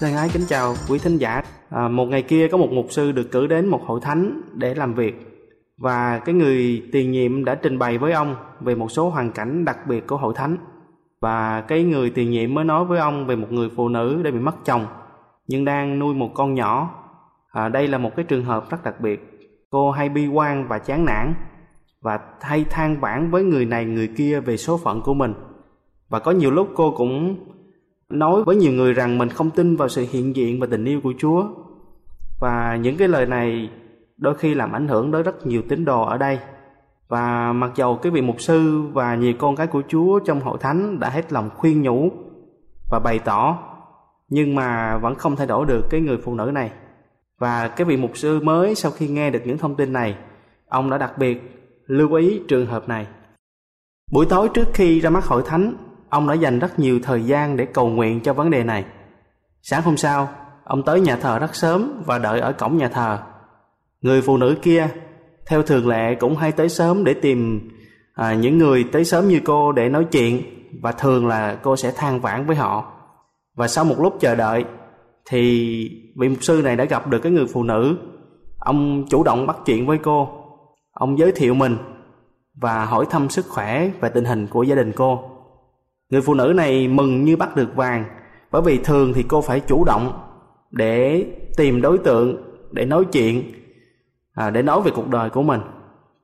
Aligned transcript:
Thân 0.00 0.14
ái 0.14 0.28
kính 0.32 0.42
chào 0.48 0.74
quý 0.88 0.98
thính 0.98 1.16
giả. 1.16 1.42
À, 1.70 1.88
một 1.88 2.06
ngày 2.06 2.22
kia 2.22 2.48
có 2.48 2.58
một 2.58 2.68
mục 2.72 2.86
sư 2.90 3.12
được 3.12 3.30
cử 3.32 3.46
đến 3.46 3.66
một 3.66 3.82
hội 3.86 4.00
thánh 4.02 4.40
để 4.54 4.74
làm 4.74 4.94
việc 4.94 5.44
và 5.78 6.18
cái 6.18 6.34
người 6.34 6.82
tiền 6.92 7.12
nhiệm 7.12 7.44
đã 7.44 7.54
trình 7.54 7.78
bày 7.78 7.98
với 7.98 8.12
ông 8.12 8.36
về 8.60 8.74
một 8.74 8.88
số 8.88 9.10
hoàn 9.10 9.32
cảnh 9.32 9.64
đặc 9.64 9.86
biệt 9.86 10.06
của 10.06 10.16
hội 10.16 10.34
thánh 10.36 10.56
và 11.20 11.60
cái 11.60 11.82
người 11.82 12.10
tiền 12.10 12.30
nhiệm 12.30 12.54
mới 12.54 12.64
nói 12.64 12.84
với 12.84 12.98
ông 12.98 13.26
về 13.26 13.36
một 13.36 13.46
người 13.52 13.70
phụ 13.76 13.88
nữ 13.88 14.22
đã 14.22 14.30
bị 14.30 14.38
mất 14.38 14.64
chồng 14.64 14.86
nhưng 15.46 15.64
đang 15.64 15.98
nuôi 15.98 16.14
một 16.14 16.30
con 16.34 16.54
nhỏ. 16.54 16.94
À, 17.50 17.68
đây 17.68 17.88
là 17.88 17.98
một 17.98 18.10
cái 18.16 18.24
trường 18.24 18.44
hợp 18.44 18.70
rất 18.70 18.84
đặc 18.84 19.00
biệt. 19.00 19.50
Cô 19.70 19.90
hay 19.90 20.08
bi 20.08 20.26
quan 20.26 20.68
và 20.68 20.78
chán 20.78 21.04
nản 21.04 21.34
và 22.02 22.18
hay 22.40 22.64
than 22.64 23.00
vãn 23.00 23.30
với 23.30 23.42
người 23.42 23.64
này 23.64 23.84
người 23.84 24.08
kia 24.16 24.40
về 24.40 24.56
số 24.56 24.76
phận 24.76 25.00
của 25.00 25.14
mình. 25.14 25.34
Và 26.08 26.18
có 26.18 26.30
nhiều 26.30 26.50
lúc 26.50 26.68
cô 26.74 26.94
cũng 26.96 27.36
nói 28.08 28.44
với 28.44 28.56
nhiều 28.56 28.72
người 28.72 28.92
rằng 28.92 29.18
mình 29.18 29.28
không 29.28 29.50
tin 29.50 29.76
vào 29.76 29.88
sự 29.88 30.06
hiện 30.10 30.36
diện 30.36 30.60
và 30.60 30.66
tình 30.70 30.84
yêu 30.84 31.00
của 31.00 31.14
Chúa. 31.18 31.44
Và 32.40 32.76
những 32.76 32.96
cái 32.96 33.08
lời 33.08 33.26
này 33.26 33.70
đôi 34.16 34.34
khi 34.34 34.54
làm 34.54 34.72
ảnh 34.72 34.88
hưởng 34.88 35.12
tới 35.12 35.22
rất 35.22 35.46
nhiều 35.46 35.62
tín 35.68 35.84
đồ 35.84 36.02
ở 36.02 36.18
đây. 36.18 36.38
Và 37.08 37.52
mặc 37.52 37.70
dầu 37.74 37.96
cái 37.96 38.12
vị 38.12 38.20
mục 38.20 38.40
sư 38.40 38.82
và 38.92 39.14
nhiều 39.14 39.32
con 39.38 39.56
cái 39.56 39.66
của 39.66 39.82
Chúa 39.88 40.18
trong 40.18 40.40
hội 40.40 40.58
thánh 40.60 41.00
đã 41.00 41.10
hết 41.10 41.32
lòng 41.32 41.50
khuyên 41.56 41.82
nhủ 41.82 42.10
và 42.90 42.98
bày 42.98 43.18
tỏ 43.18 43.58
nhưng 44.28 44.54
mà 44.54 44.98
vẫn 44.98 45.14
không 45.14 45.36
thay 45.36 45.46
đổi 45.46 45.66
được 45.66 45.82
cái 45.90 46.00
người 46.00 46.18
phụ 46.24 46.34
nữ 46.34 46.50
này. 46.54 46.70
Và 47.38 47.68
cái 47.68 47.84
vị 47.84 47.96
mục 47.96 48.16
sư 48.16 48.40
mới 48.40 48.74
sau 48.74 48.92
khi 48.92 49.08
nghe 49.08 49.30
được 49.30 49.40
những 49.44 49.58
thông 49.58 49.74
tin 49.74 49.92
này, 49.92 50.16
ông 50.68 50.90
đã 50.90 50.98
đặc 50.98 51.18
biệt 51.18 51.64
lưu 51.86 52.12
ý 52.14 52.40
trường 52.48 52.66
hợp 52.66 52.88
này. 52.88 53.06
Buổi 54.12 54.26
tối 54.26 54.48
trước 54.54 54.68
khi 54.74 55.00
ra 55.00 55.10
mắt 55.10 55.24
hội 55.24 55.42
thánh, 55.46 55.74
ông 56.08 56.28
đã 56.28 56.34
dành 56.34 56.58
rất 56.58 56.78
nhiều 56.78 57.00
thời 57.02 57.22
gian 57.22 57.56
để 57.56 57.66
cầu 57.66 57.88
nguyện 57.88 58.20
cho 58.20 58.32
vấn 58.32 58.50
đề 58.50 58.64
này. 58.64 58.84
Sáng 59.62 59.82
hôm 59.82 59.96
sau, 59.96 60.28
ông 60.64 60.82
tới 60.82 61.00
nhà 61.00 61.16
thờ 61.16 61.38
rất 61.38 61.54
sớm 61.54 62.02
và 62.06 62.18
đợi 62.18 62.40
ở 62.40 62.52
cổng 62.52 62.76
nhà 62.76 62.88
thờ. 62.88 63.18
Người 64.00 64.22
phụ 64.22 64.36
nữ 64.36 64.56
kia, 64.62 64.88
theo 65.46 65.62
thường 65.62 65.88
lệ 65.88 66.14
cũng 66.14 66.36
hay 66.36 66.52
tới 66.52 66.68
sớm 66.68 67.04
để 67.04 67.14
tìm 67.14 67.70
à, 68.14 68.34
những 68.34 68.58
người 68.58 68.84
tới 68.92 69.04
sớm 69.04 69.28
như 69.28 69.40
cô 69.44 69.72
để 69.72 69.88
nói 69.88 70.04
chuyện 70.04 70.42
và 70.82 70.92
thường 70.92 71.26
là 71.26 71.54
cô 71.62 71.76
sẽ 71.76 71.90
than 71.90 72.20
vãn 72.20 72.46
với 72.46 72.56
họ. 72.56 72.92
Và 73.56 73.68
sau 73.68 73.84
một 73.84 74.00
lúc 74.00 74.16
chờ 74.20 74.34
đợi 74.34 74.64
thì 75.30 75.40
vị 76.16 76.28
mục 76.28 76.38
sư 76.42 76.60
này 76.64 76.76
đã 76.76 76.84
gặp 76.84 77.06
được 77.06 77.18
cái 77.18 77.32
người 77.32 77.46
phụ 77.46 77.62
nữ. 77.62 77.96
Ông 78.58 79.04
chủ 79.10 79.24
động 79.24 79.46
bắt 79.46 79.56
chuyện 79.66 79.86
với 79.86 79.98
cô. 79.98 80.28
Ông 80.92 81.18
giới 81.18 81.32
thiệu 81.32 81.54
mình 81.54 81.76
và 82.54 82.84
hỏi 82.84 83.06
thăm 83.10 83.28
sức 83.28 83.46
khỏe 83.48 83.90
và 84.00 84.08
tình 84.08 84.24
hình 84.24 84.46
của 84.46 84.62
gia 84.62 84.74
đình 84.74 84.92
cô. 84.96 85.37
Người 86.10 86.20
phụ 86.20 86.34
nữ 86.34 86.52
này 86.56 86.88
mừng 86.88 87.24
như 87.24 87.36
bắt 87.36 87.56
được 87.56 87.76
vàng 87.76 88.04
bởi 88.50 88.62
vì 88.62 88.78
thường 88.78 89.12
thì 89.14 89.22
cô 89.22 89.40
phải 89.40 89.60
chủ 89.60 89.84
động 89.84 90.12
để 90.70 91.26
tìm 91.56 91.80
đối 91.80 91.98
tượng 91.98 92.36
để 92.70 92.84
nói 92.84 93.04
chuyện 93.12 93.52
à, 94.34 94.50
để 94.50 94.62
nói 94.62 94.82
về 94.82 94.90
cuộc 94.94 95.08
đời 95.08 95.30
của 95.30 95.42
mình. 95.42 95.60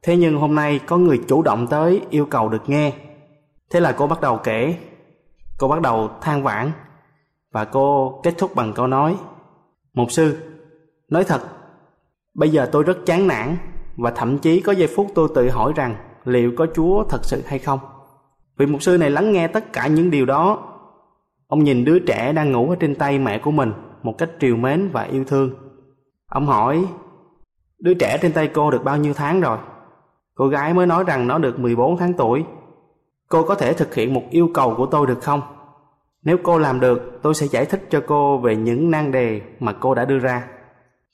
Thế 0.03 0.17
nhưng 0.17 0.37
hôm 0.37 0.55
nay 0.55 0.81
có 0.87 0.97
người 0.97 1.21
chủ 1.29 1.43
động 1.43 1.67
tới 1.67 2.01
yêu 2.11 2.27
cầu 2.27 2.49
được 2.49 2.63
nghe. 2.67 2.93
Thế 3.71 3.81
là 3.81 3.93
cô 3.93 4.07
bắt 4.07 4.21
đầu 4.21 4.41
kể, 4.45 4.75
cô 5.59 5.69
bắt 5.69 5.81
đầu 5.81 6.11
than 6.21 6.43
vãn 6.43 6.71
và 7.53 7.65
cô 7.65 8.21
kết 8.23 8.35
thúc 8.39 8.55
bằng 8.55 8.73
câu 8.73 8.87
nói 8.87 9.17
Mục 9.95 10.13
sư, 10.13 10.37
nói 11.09 11.25
thật, 11.25 11.41
bây 12.35 12.51
giờ 12.51 12.69
tôi 12.73 12.83
rất 12.83 12.99
chán 13.07 13.27
nản 13.27 13.57
và 13.97 14.11
thậm 14.11 14.39
chí 14.39 14.61
có 14.61 14.73
giây 14.73 14.89
phút 14.97 15.07
tôi 15.15 15.29
tự 15.35 15.51
hỏi 15.51 15.73
rằng 15.77 15.97
liệu 16.25 16.53
có 16.57 16.67
Chúa 16.75 17.05
thật 17.05 17.25
sự 17.25 17.43
hay 17.47 17.59
không. 17.59 17.79
Vị 18.57 18.67
mục 18.67 18.83
sư 18.83 18.99
này 18.99 19.11
lắng 19.11 19.33
nghe 19.33 19.49
tất 19.49 19.73
cả 19.73 19.87
những 19.87 20.11
điều 20.11 20.27
đó. 20.27 20.71
Ông 21.47 21.65
nhìn 21.65 21.85
đứa 21.85 21.99
trẻ 21.99 22.33
đang 22.33 22.53
ngủ 22.53 22.71
ở 22.71 22.77
trên 22.81 22.95
tay 22.95 23.19
mẹ 23.19 23.39
của 23.39 23.51
mình 23.51 23.73
một 24.03 24.19
cách 24.19 24.31
triều 24.41 24.57
mến 24.57 24.91
và 24.93 25.03
yêu 25.03 25.25
thương. 25.25 25.51
Ông 26.27 26.47
hỏi, 26.47 26.85
đứa 27.79 27.95
trẻ 27.95 28.19
trên 28.23 28.33
tay 28.33 28.51
cô 28.55 28.71
được 28.71 28.85
bao 28.85 28.97
nhiêu 28.97 29.15
tháng 29.15 29.41
rồi? 29.41 29.59
Cô 30.35 30.49
gái 30.49 30.75
mới 30.75 30.87
nói 30.87 31.05
rằng 31.07 31.27
nó 31.27 31.39
được 31.39 31.59
14 31.59 31.97
tháng 31.97 32.13
tuổi. 32.13 32.45
Cô 33.29 33.43
có 33.43 33.55
thể 33.55 33.73
thực 33.73 33.95
hiện 33.95 34.15
một 34.15 34.23
yêu 34.31 34.51
cầu 34.55 34.75
của 34.77 34.87
tôi 34.87 35.07
được 35.07 35.23
không? 35.23 35.41
Nếu 36.23 36.37
cô 36.43 36.59
làm 36.59 36.81
được, 36.81 37.19
tôi 37.23 37.35
sẽ 37.35 37.47
giải 37.47 37.65
thích 37.65 37.87
cho 37.91 38.03
cô 38.07 38.39
về 38.39 38.57
những 38.57 38.91
nan 38.91 39.13
đề 39.13 39.41
mà 39.61 39.73
cô 39.73 39.95
đã 39.95 40.05
đưa 40.05 40.19
ra. 40.19 40.49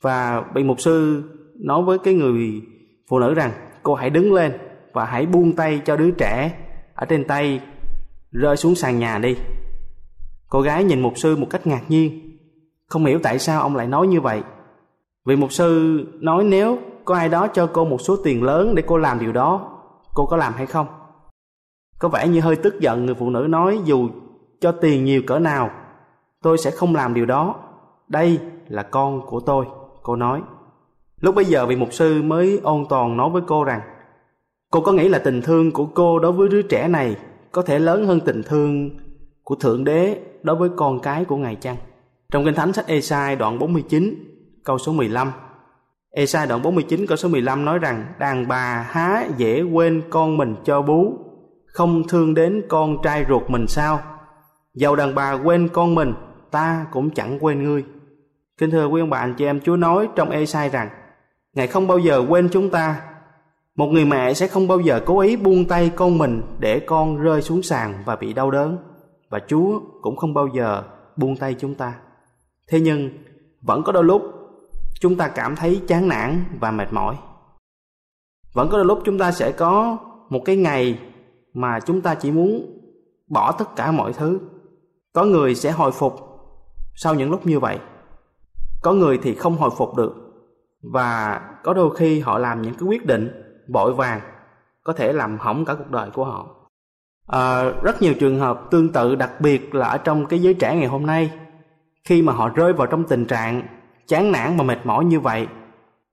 Và 0.03 0.45
vị 0.55 0.62
mục 0.62 0.81
sư 0.81 1.22
nói 1.55 1.83
với 1.83 1.99
cái 1.99 2.15
người 2.15 2.62
phụ 3.09 3.19
nữ 3.19 3.34
rằng 3.34 3.51
cô 3.83 3.95
hãy 3.95 4.11
đứng 4.11 4.33
lên 4.33 4.53
và 4.93 5.05
hãy 5.05 5.27
buông 5.27 5.57
tay 5.57 5.83
cho 5.84 5.97
đứa 5.97 6.10
trẻ 6.10 6.53
ở 7.01 7.07
trên 7.07 7.25
tay 7.25 7.61
rơi 8.33 8.57
xuống 8.57 8.75
sàn 8.75 8.99
nhà 8.99 9.19
đi. 9.19 9.37
Cô 10.49 10.61
gái 10.61 10.85
nhìn 10.85 11.01
mục 11.01 11.19
sư 11.19 11.37
một 11.37 11.47
cách 11.51 11.67
ngạc 11.67 11.83
nhiên, 11.89 12.39
không 12.89 13.05
hiểu 13.05 13.21
tại 13.23 13.39
sao 13.39 13.63
ông 13.63 13.77
lại 13.77 13.87
nói 13.87 14.07
như 14.07 14.21
vậy. 14.21 14.43
Vì 15.25 15.37
mục 15.37 15.53
sư 15.53 16.01
nói 16.21 16.45
nếu 16.45 16.79
có 17.05 17.15
ai 17.15 17.29
đó 17.29 17.49
cho 17.49 17.67
cô 17.73 17.85
một 17.85 18.01
số 18.01 18.17
tiền 18.25 18.43
lớn 18.43 18.75
để 18.75 18.83
cô 18.87 18.97
làm 18.97 19.19
điều 19.19 19.33
đó, 19.33 19.79
cô 20.15 20.27
có 20.27 20.37
làm 20.37 20.53
hay 20.53 20.67
không? 20.67 20.87
Có 21.99 22.09
vẻ 22.09 22.29
như 22.29 22.41
hơi 22.41 22.57
tức 22.57 22.81
giận 22.81 23.07
người 23.07 23.15
phụ 23.15 23.31
nữ 23.31 23.47
nói 23.49 23.81
dù 23.85 24.09
cho 24.61 24.73
tiền 24.73 25.05
nhiều 25.05 25.23
cỡ 25.27 25.39
nào, 25.39 25.71
tôi 26.43 26.59
sẽ 26.59 26.71
không 26.71 26.95
làm 26.95 27.15
điều 27.15 27.27
đó. 27.27 27.55
Đây 28.09 28.41
là 28.69 28.83
con 28.83 29.27
của 29.27 29.41
tôi, 29.41 29.67
cô 30.03 30.17
nói. 30.17 30.43
Lúc 31.21 31.35
bấy 31.35 31.45
giờ 31.45 31.67
vị 31.67 31.77
mục 31.77 31.93
sư 31.93 32.23
mới 32.23 32.61
ôn 32.63 32.85
toàn 32.89 33.17
nói 33.17 33.31
với 33.31 33.43
cô 33.47 33.65
rằng 33.65 33.81
Cô 34.71 34.81
có 34.81 34.93
nghĩ 34.93 35.09
là 35.09 35.19
tình 35.19 35.43
thương 35.43 35.72
của 35.72 35.87
cô 35.87 36.19
đối 36.19 36.33
với 36.33 36.49
đứa 36.49 36.63
trẻ 36.63 36.89
này 36.89 37.17
có 37.53 37.63
thể 37.63 37.78
lớn 37.78 38.07
hơn 38.07 38.21
tình 38.21 38.43
thương 38.43 38.91
của 39.43 39.55
Thượng 39.55 39.84
Đế 39.84 40.21
đối 40.43 40.57
với 40.57 40.69
con 40.77 41.01
cái 41.01 41.25
của 41.25 41.37
Ngài 41.37 41.55
chăng? 41.55 41.77
Trong 42.33 42.45
Kinh 42.45 42.55
Thánh 42.55 42.72
sách 42.72 42.87
Esai 42.87 43.37
đoạn 43.37 43.59
49 43.59 44.15
câu 44.65 44.78
số 44.78 44.93
15 44.93 45.33
Esai 46.11 46.47
đoạn 46.47 46.63
49 46.63 47.07
câu 47.07 47.17
số 47.17 47.28
15 47.28 47.65
nói 47.65 47.78
rằng 47.78 48.05
Đàn 48.19 48.49
bà 48.49 48.87
há 48.91 49.27
dễ 49.37 49.63
quên 49.63 50.03
con 50.11 50.37
mình 50.37 50.55
cho 50.65 50.83
bú 50.83 51.19
Không 51.66 52.09
thương 52.09 52.34
đến 52.34 52.63
con 52.69 52.97
trai 53.03 53.25
ruột 53.28 53.51
mình 53.51 53.66
sao 53.66 54.01
Dầu 54.75 54.97
đàn 54.97 55.15
bà 55.15 55.33
quên 55.33 55.69
con 55.69 55.95
mình, 55.95 56.15
ta 56.51 56.87
cũng 56.91 57.11
chẳng 57.11 57.45
quên 57.45 57.63
ngươi. 57.63 57.84
Kính 58.59 58.71
thưa 58.71 58.87
quý 58.87 59.01
ông 59.01 59.11
bà 59.11 59.19
anh 59.19 59.34
chị 59.34 59.45
em, 59.45 59.61
Chúa 59.61 59.77
nói 59.77 60.09
trong 60.16 60.31
ê 60.31 60.47
sai 60.47 60.69
rằng, 60.69 60.89
Ngài 61.55 61.66
không 61.66 61.87
bao 61.87 61.99
giờ 61.99 62.25
quên 62.28 62.49
chúng 62.53 62.71
ta. 62.71 63.03
Một 63.80 63.86
người 63.86 64.04
mẹ 64.04 64.34
sẽ 64.34 64.47
không 64.47 64.68
bao 64.68 64.80
giờ 64.80 65.00
cố 65.06 65.21
ý 65.21 65.36
buông 65.36 65.65
tay 65.65 65.91
con 65.97 66.18
mình 66.18 66.42
để 66.59 66.80
con 66.80 67.16
rơi 67.16 67.42
xuống 67.42 67.62
sàn 67.62 68.03
và 68.04 68.16
bị 68.16 68.32
đau 68.32 68.50
đớn. 68.50 68.78
Và 69.28 69.41
Chúa 69.48 69.80
cũng 70.03 70.16
không 70.16 70.34
bao 70.34 70.48
giờ 70.54 70.82
buông 71.16 71.36
tay 71.36 71.54
chúng 71.54 71.74
ta. 71.74 71.94
Thế 72.68 72.80
nhưng, 72.80 73.10
vẫn 73.62 73.82
có 73.82 73.92
đôi 73.92 74.04
lúc 74.04 74.22
chúng 75.00 75.16
ta 75.16 75.28
cảm 75.28 75.56
thấy 75.56 75.80
chán 75.86 76.09
nản 76.09 76.44
và 76.60 76.71
mệt 76.71 76.92
mỏi. 76.92 77.16
Vẫn 78.53 78.68
có 78.68 78.77
đôi 78.77 78.86
lúc 78.86 79.03
chúng 79.04 79.18
ta 79.18 79.32
sẽ 79.32 79.53
có 79.53 79.98
một 80.28 80.42
cái 80.44 80.56
ngày 80.56 80.98
mà 81.54 81.80
chúng 81.80 82.00
ta 82.00 82.15
chỉ 82.15 82.30
muốn 82.30 82.80
bỏ 83.28 83.53
tất 83.53 83.77
cả 83.77 83.92
mọi 83.92 84.12
thứ. 84.12 84.38
Có 85.12 85.24
người 85.24 85.54
sẽ 85.54 85.71
hồi 85.71 85.92
phục 85.92 86.15
sau 86.94 87.15
những 87.15 87.30
lúc 87.30 87.47
như 87.47 87.60
vậy. 87.60 87.78
Có 88.82 88.92
người 88.92 89.18
thì 89.22 89.34
không 89.34 89.56
hồi 89.56 89.71
phục 89.77 89.97
được 89.97 90.15
và 90.82 91.41
có 91.65 91.74
đôi 91.74 91.97
khi 91.97 92.21
họ 92.21 92.38
làm 92.38 92.62
những 92.62 92.74
cái 92.74 92.88
quyết 92.88 93.06
định 93.06 93.40
vội 93.72 93.95
vàng 93.95 94.21
có 94.83 94.93
thể 94.93 95.13
làm 95.13 95.39
hỏng 95.39 95.65
cả 95.65 95.75
cuộc 95.75 95.91
đời 95.91 96.11
của 96.11 96.25
họ. 96.25 96.47
À, 97.27 97.63
rất 97.83 98.03
nhiều 98.03 98.15
trường 98.21 98.39
hợp 98.39 98.63
tương 98.71 98.93
tự 98.93 99.15
đặc 99.15 99.41
biệt 99.41 99.75
là 99.75 99.89
ở 99.89 99.99
trong 99.99 100.27
cái 100.27 100.43
giới 100.43 100.55
trẻ 100.55 100.77
ngày 100.77 100.87
hôm 100.87 101.07
nay. 101.07 101.31
Khi 102.05 102.22
mà 102.22 102.33
họ 102.33 102.49
rơi 102.49 102.72
vào 102.72 102.87
trong 102.87 103.05
tình 103.05 103.25
trạng 103.25 103.63
chán 104.07 104.33
nản 104.33 104.57
và 104.57 104.65
mệt 104.65 104.78
mỏi 104.84 105.05
như 105.05 105.21
vậy 105.21 105.47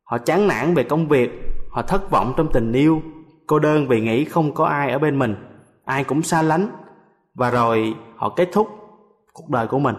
họ 0.08 0.18
chán 0.18 0.48
nản 0.48 0.74
về 0.74 0.84
công 0.84 1.08
việc 1.08 1.32
họ 1.72 1.82
thất 1.82 2.12
vọng 2.12 2.34
trong 2.38 2.52
tình 2.54 2.74
yêu 2.74 3.02
cô 3.48 3.60
đơn 3.60 3.88
vì 3.88 4.02
nghĩ 4.02 4.26
không 4.26 4.54
có 4.54 4.66
ai 4.66 4.92
ở 4.92 5.00
bên 5.00 5.20
mình 5.20 5.36
ai 5.86 6.04
cũng 6.04 6.22
xa 6.22 6.42
lánh 6.42 6.70
và 7.36 7.50
rồi 7.50 7.96
họ 8.16 8.30
kết 8.30 8.50
thúc 8.54 8.68
cuộc 9.34 9.50
đời 9.50 9.68
của 9.68 9.80
mình. 9.80 9.96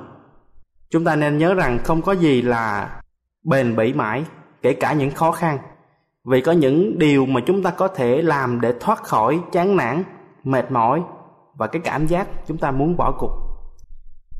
Chúng 0.90 1.04
ta 1.04 1.16
nên 1.16 1.38
nhớ 1.38 1.54
rằng 1.54 1.78
không 1.84 2.02
có 2.02 2.12
gì 2.12 2.42
là 2.42 2.90
bền 3.44 3.76
bỉ 3.76 3.92
mãi 3.92 4.24
kể 4.62 4.72
cả 4.72 4.92
những 4.92 5.10
khó 5.10 5.32
khăn 5.32 5.58
vì 6.28 6.40
có 6.40 6.52
những 6.52 6.98
điều 6.98 7.26
mà 7.26 7.40
chúng 7.46 7.62
ta 7.62 7.70
có 7.70 7.88
thể 7.88 8.22
làm 8.22 8.60
để 8.60 8.74
thoát 8.80 9.02
khỏi 9.02 9.40
chán 9.52 9.76
nản 9.76 10.02
mệt 10.44 10.70
mỏi 10.70 11.02
và 11.54 11.66
cái 11.66 11.82
cảm 11.84 12.06
giác 12.06 12.28
chúng 12.46 12.58
ta 12.58 12.70
muốn 12.70 12.96
bỏ 12.96 13.12
cuộc. 13.18 13.32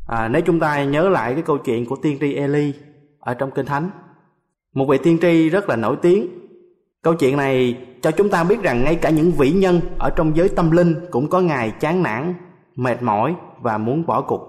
À, 0.07 0.29
nếu 0.29 0.43
chúng 0.43 0.61
ta 0.61 0.85
nhớ 0.85 1.09
lại 1.09 1.35
cái 1.35 1.43
câu 1.43 1.59
chuyện 1.59 1.87
của 1.87 1.97
tiên 1.97 2.17
tri 2.21 2.35
Eli 2.35 2.73
ở 3.21 3.35
trong 3.35 3.51
kinh 3.51 3.67
thánh 3.67 3.91
một 4.75 4.87
vị 4.89 4.99
tiên 5.03 5.19
tri 5.23 5.49
rất 5.49 5.69
là 5.69 5.77
nổi 5.77 5.97
tiếng. 6.03 6.29
Câu 7.03 7.15
chuyện 7.15 7.37
này 7.37 7.77
cho 8.03 8.11
chúng 8.11 8.29
ta 8.29 8.45
biết 8.45 8.63
rằng 8.63 8.85
ngay 8.85 8.95
cả 8.95 9.11
những 9.11 9.31
vĩ 9.31 9.51
nhân 9.51 9.81
ở 9.99 10.11
trong 10.11 10.37
giới 10.37 10.49
tâm 10.49 10.71
linh 10.71 10.95
cũng 11.11 11.31
có 11.31 11.41
ngày 11.41 11.73
chán 11.81 12.03
nản 12.03 12.35
mệt 12.77 13.03
mỏi 13.03 13.35
và 13.61 13.79
muốn 13.79 14.07
bỏ 14.07 14.21
cuộc. 14.21 14.41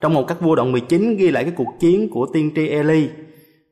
Trong 0.00 0.14
một 0.14 0.24
các 0.28 0.40
vua 0.40 0.54
động 0.54 0.72
19 0.72 1.16
ghi 1.16 1.30
lại 1.30 1.44
cái 1.44 1.52
cuộc 1.56 1.74
chiến 1.80 2.10
của 2.10 2.26
tiên 2.32 2.50
tri 2.54 2.68
Eli 2.68 3.08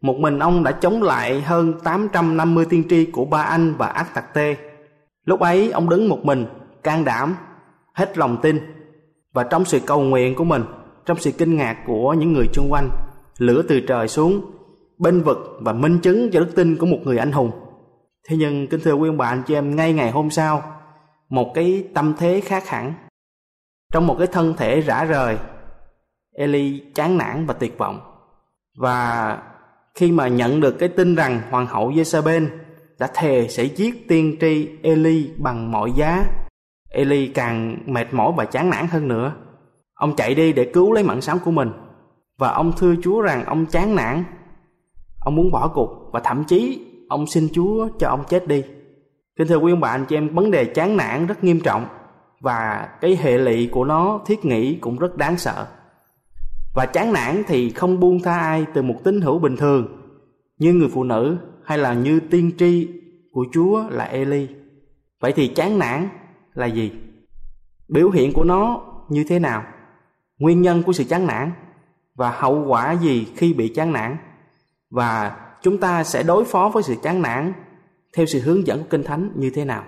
một 0.05 0.19
mình 0.19 0.39
ông 0.39 0.65
đã 0.65 0.73
chống 0.73 1.03
lại 1.03 1.41
hơn 1.41 1.75
850 1.85 2.67
tiên 2.71 2.85
tri 2.89 3.05
của 3.05 3.25
Ba 3.25 3.43
Anh 3.43 3.75
và 3.79 3.87
Ác 3.87 4.15
Tạc 4.15 4.35
Tê. 4.35 4.57
Lúc 5.25 5.41
ấy 5.41 5.71
ông 5.71 5.89
đứng 5.89 6.09
một 6.09 6.25
mình, 6.25 6.47
can 6.83 7.05
đảm, 7.05 7.37
hết 7.95 8.19
lòng 8.19 8.39
tin 8.43 8.61
và 9.33 9.45
trong 9.45 9.65
sự 9.65 9.81
cầu 9.87 10.01
nguyện 10.01 10.35
của 10.35 10.45
mình, 10.45 10.65
trong 11.07 11.19
sự 11.19 11.31
kinh 11.39 11.57
ngạc 11.57 11.77
của 11.87 12.13
những 12.13 12.33
người 12.33 12.47
xung 12.53 12.69
quanh, 12.71 12.89
lửa 13.39 13.63
từ 13.69 13.81
trời 13.81 14.09
xuống, 14.09 14.41
bên 14.99 15.23
vực 15.23 15.59
và 15.61 15.73
minh 15.73 15.99
chứng 15.99 16.31
cho 16.33 16.41
đức 16.41 16.53
tin 16.57 16.77
của 16.77 16.87
một 16.87 16.99
người 17.03 17.19
anh 17.19 17.33
hùng. 17.33 17.51
Thế 18.29 18.37
nhưng 18.37 18.67
kính 18.67 18.81
thưa 18.85 18.95
quý 18.95 19.09
ông 19.09 19.17
bà 19.17 19.29
anh 19.29 19.43
chị 19.47 19.55
em, 19.55 19.77
ngay 19.77 19.93
ngày 19.93 20.11
hôm 20.11 20.31
sau, 20.31 20.63
một 21.29 21.53
cái 21.55 21.85
tâm 21.95 22.15
thế 22.19 22.41
khác 22.41 22.69
hẳn. 22.69 22.95
Trong 23.93 24.07
một 24.07 24.17
cái 24.19 24.27
thân 24.27 24.55
thể 24.57 24.81
rã 24.81 25.05
rời, 25.05 25.37
Eli 26.37 26.83
chán 26.95 27.19
nản 27.19 27.47
và 27.47 27.55
tuyệt 27.55 27.79
vọng. 27.79 28.01
Và 28.79 29.39
khi 29.95 30.13
mà 30.13 30.29
nhận 30.29 30.61
được 30.61 30.79
cái 30.79 30.89
tin 30.89 31.15
rằng 31.15 31.41
hoàng 31.51 31.67
hậu 31.67 31.91
Jezebel 31.91 32.47
đã 32.99 33.09
thề 33.15 33.49
sẽ 33.49 33.65
giết 33.65 34.09
tiên 34.09 34.37
tri 34.41 34.69
Eli 34.83 35.31
bằng 35.39 35.73
mọi 35.73 35.93
giá, 35.93 36.25
Eli 36.91 37.29
càng 37.29 37.77
mệt 37.87 38.15
mỏi 38.15 38.33
và 38.37 38.45
chán 38.45 38.71
nản 38.71 38.87
hơn 38.87 39.09
nữa. 39.09 39.33
Ông 39.95 40.17
chạy 40.17 40.35
đi 40.35 40.53
để 40.53 40.71
cứu 40.75 40.93
lấy 40.93 41.05
mạng 41.05 41.21
sống 41.21 41.39
của 41.45 41.51
mình 41.51 41.73
và 42.39 42.51
ông 42.51 42.73
thưa 42.79 42.95
Chúa 43.03 43.21
rằng 43.21 43.45
ông 43.45 43.67
chán 43.67 43.97
nản, 43.97 44.25
ông 45.21 45.35
muốn 45.35 45.51
bỏ 45.51 45.69
cuộc 45.69 46.11
và 46.13 46.21
thậm 46.21 46.45
chí 46.45 46.87
ông 47.09 47.27
xin 47.27 47.49
Chúa 47.53 47.89
cho 47.99 48.09
ông 48.09 48.25
chết 48.29 48.49
đi. 48.49 48.63
Kính 49.39 49.49
thưa 49.49 49.57
quý 49.57 49.73
ông 49.73 49.81
bà 49.81 49.89
anh 49.89 50.05
chị 50.09 50.17
em, 50.17 50.35
vấn 50.35 50.51
đề 50.51 50.65
chán 50.65 50.97
nản 50.97 51.27
rất 51.27 51.45
nghiêm 51.45 51.61
trọng 51.61 51.87
và 52.41 52.89
cái 53.01 53.17
hệ 53.17 53.39
lụy 53.39 53.69
của 53.73 53.85
nó 53.85 54.21
thiết 54.27 54.45
nghĩ 54.45 54.79
cũng 54.81 54.99
rất 54.99 55.17
đáng 55.17 55.39
sợ. 55.39 55.67
Và 56.75 56.87
chán 56.87 57.13
nản 57.13 57.43
thì 57.47 57.71
không 57.71 58.01
buông 58.01 58.23
tha 58.23 58.39
ai 58.39 58.67
từ 58.75 58.83
một 58.83 59.01
tín 59.05 59.21
hữu 59.21 59.39
bình 59.39 59.57
thường 59.57 60.11
như 60.59 60.73
người 60.73 60.89
phụ 60.89 61.05
nữ 61.05 61.37
hay 61.65 61.79
là 61.79 61.95
như 61.95 62.21
tiên 62.21 62.53
tri 62.59 62.89
của 63.33 63.45
Chúa 63.53 63.89
là 63.91 64.05
Eli. 64.05 64.49
Vậy 65.21 65.33
thì 65.37 65.49
chán 65.49 65.79
nản 65.79 66.09
là 66.55 66.67
gì? 66.67 66.93
Biểu 67.89 68.11
hiện 68.11 68.33
của 68.33 68.45
nó 68.45 68.81
như 69.09 69.25
thế 69.29 69.39
nào? 69.39 69.65
Nguyên 70.39 70.63
nhân 70.63 70.83
của 70.83 70.93
sự 70.93 71.05
chán 71.05 71.27
nản 71.27 71.53
và 72.15 72.31
hậu 72.31 72.65
quả 72.67 72.93
gì 72.93 73.27
khi 73.37 73.55
bị 73.55 73.69
chán 73.69 73.93
nản? 73.93 74.17
Và 74.91 75.37
chúng 75.63 75.79
ta 75.79 76.05
sẽ 76.05 76.23
đối 76.23 76.45
phó 76.45 76.71
với 76.75 76.83
sự 76.83 76.95
chán 77.03 77.23
nản 77.23 77.53
theo 78.17 78.27
sự 78.27 78.41
hướng 78.41 78.67
dẫn 78.67 78.79
của 78.79 78.89
Kinh 78.91 79.03
Thánh 79.03 79.31
như 79.35 79.51
thế 79.51 79.65
nào? 79.65 79.85